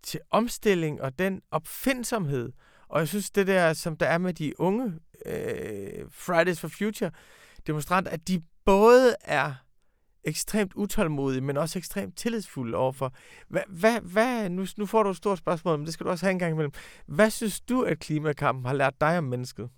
[0.03, 2.51] til omstilling og den opfindsomhed.
[2.87, 4.93] Og jeg synes, det der, som der er med de unge
[5.27, 7.11] øh, Fridays for Future
[7.67, 9.53] demonstranter, at de både er
[10.23, 13.13] ekstremt utålmodige, men også ekstremt tillidsfulde overfor.
[13.47, 16.25] Hvad, hvad, hvad, nu, nu får du et stort spørgsmål, men det skal du også
[16.25, 16.71] have en gang imellem.
[17.05, 19.69] Hvad synes du, at klimakampen har lært dig om mennesket?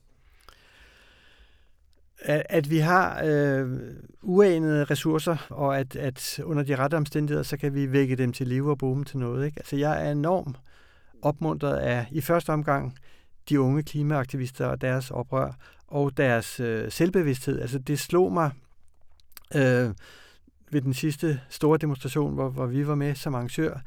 [2.19, 3.79] At, at vi har øh,
[4.21, 8.47] uanede ressourcer, og at, at under de rette omstændigheder, så kan vi vække dem til
[8.47, 9.45] liv og bruge dem til noget.
[9.45, 9.59] Ikke?
[9.59, 10.57] Altså, jeg er enormt
[11.21, 12.97] opmuntret af i første omgang
[13.49, 15.51] de unge klimaaktivister og deres oprør
[15.87, 17.61] og deres øh, selvbevidsthed.
[17.61, 18.51] Altså, det slog mig...
[19.55, 19.89] Øh,
[20.71, 23.79] ved den sidste store demonstration, hvor, hvor vi var med som arrangør,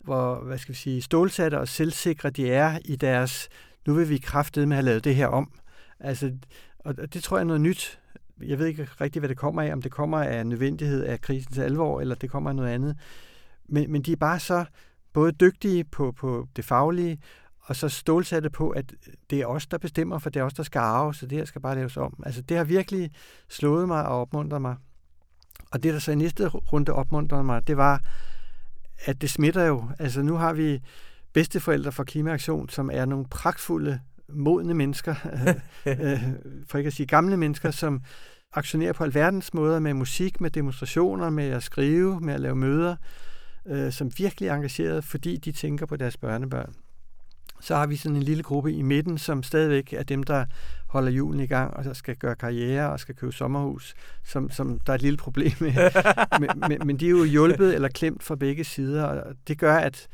[0.00, 3.48] hvor, hvad skal vi sige, stålsatte og selvsikre de er i deres,
[3.86, 5.52] nu vil vi kraftede med at have lavet det her om.
[6.00, 6.32] Altså,
[6.78, 7.98] og det tror jeg er noget nyt
[8.46, 11.58] Jeg ved ikke rigtig, hvad det kommer af, om det kommer af nødvendighed af krisens
[11.58, 12.96] alvor, eller det kommer af noget andet.
[13.68, 14.64] Men, men de er bare så
[15.12, 17.18] både dygtige på, på det faglige,
[17.62, 18.94] og så stålsatte på, at
[19.30, 21.44] det er os, der bestemmer, for det er os, der skal arve, så det her
[21.44, 22.22] skal bare laves om.
[22.26, 23.10] Altså det har virkelig
[23.48, 24.76] slået mig og opmuntret mig.
[25.70, 28.02] Og det, der så i næste runde opmuntrede mig, det var,
[29.04, 29.84] at det smitter jo.
[29.98, 30.82] Altså nu har vi
[31.32, 35.14] bedsteforældre for Klimaaktion, som er nogle pragtfulde, modne mennesker,
[35.86, 36.22] øh,
[36.68, 38.02] for ikke at sige gamle mennesker, som
[38.52, 42.96] aktionerer på alverdens måder med musik, med demonstrationer, med at skrive, med at lave møder,
[43.66, 46.74] øh, som virkelig er engageret, fordi de tænker på deres børnebørn.
[47.62, 50.44] Så har vi sådan en lille gruppe i midten, som stadigvæk er dem, der
[50.86, 53.94] holder julen i gang og skal gøre karriere og skal købe sommerhus,
[54.24, 55.72] som, som der er et lille problem med.
[56.40, 59.76] men, men, men de er jo hjulpet eller klemt fra begge sider, og det gør,
[59.76, 60.08] at,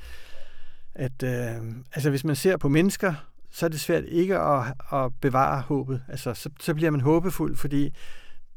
[0.95, 3.15] at øh, altså hvis man ser på mennesker,
[3.51, 6.03] så er det svært ikke at, at bevare håbet.
[6.09, 7.95] Altså, så, så bliver man håbefuld, fordi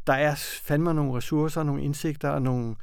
[0.07, 2.75] der er fandme nogle ressourcer, nogle indsigter og nogle,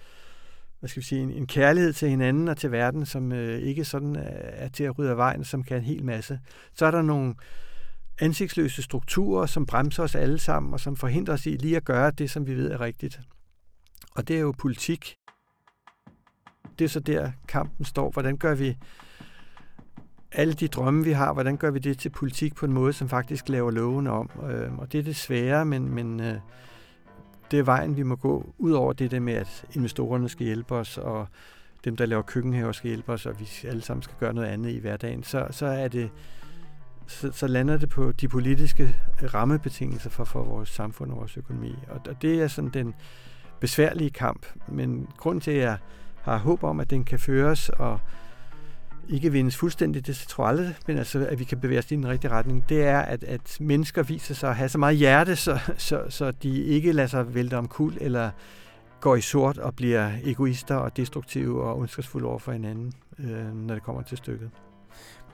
[0.81, 3.85] hvad skal vi sige, en, en kærlighed til hinanden og til verden, som øh, ikke
[3.85, 6.41] sådan er, er til at rydde af vejen, som kan en hel masse.
[6.74, 7.35] Så er der nogle
[8.20, 12.11] ansigtsløse strukturer, som bremser os alle sammen, og som forhindrer os i lige at gøre
[12.11, 13.20] det, som vi ved er rigtigt.
[14.14, 15.16] Og det er jo politik.
[16.79, 18.11] Det er så der, kampen står.
[18.11, 18.76] Hvordan gør vi
[20.33, 23.09] alle de drømme, vi har, hvordan gør vi det til politik på en måde, som
[23.09, 24.31] faktisk laver lovene om?
[24.51, 26.37] Øh, og det er det svære, men, men øh,
[27.51, 30.74] det er vejen, vi må gå, ud over det der med, at investorerne skal hjælpe
[30.74, 31.26] os, og
[31.84, 34.70] dem, der laver køkkenhaver, skal hjælpe os, og vi alle sammen skal gøre noget andet
[34.70, 36.11] i hverdagen, så, så er det
[37.07, 38.94] så, så lander det på de politiske
[39.34, 41.74] rammebetingelser for, for vores samfund og vores økonomi.
[41.88, 42.94] Og, og det er sådan den
[43.61, 44.46] besværlige kamp.
[44.68, 45.76] Men grund til, at jeg
[46.22, 48.01] har håb om, at den kan føres, og
[49.09, 51.96] ikke vindes fuldstændigt, det tror jeg aldrig, men altså, at vi kan bevæge os i
[51.96, 55.36] den rigtige retning, det er, at, at mennesker viser sig at have så meget hjerte,
[55.36, 58.30] så, så, så de ikke lader sig vælte om kul, eller
[59.00, 63.74] går i sort og bliver egoister og destruktive og ondskabsfulde over for hinanden, øh, når
[63.74, 64.50] det kommer til stykket.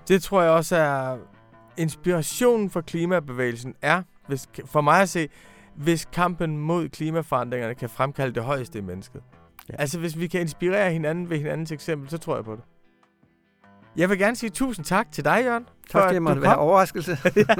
[0.09, 1.17] Det tror jeg også er
[1.77, 5.29] inspirationen for klimabevægelsen er, hvis, for mig at se,
[5.75, 9.23] hvis kampen mod klimaforandringerne kan fremkalde det højeste i mennesket.
[9.69, 9.75] Ja.
[9.79, 12.63] Altså hvis vi kan inspirere hinanden ved hinandens eksempel, så tror jeg på det.
[13.97, 15.67] Jeg vil gerne sige tusind tak til dig, Jørgen.
[15.91, 17.19] Tak, for, det måtte være overraskelse.
[17.37, 17.55] ja,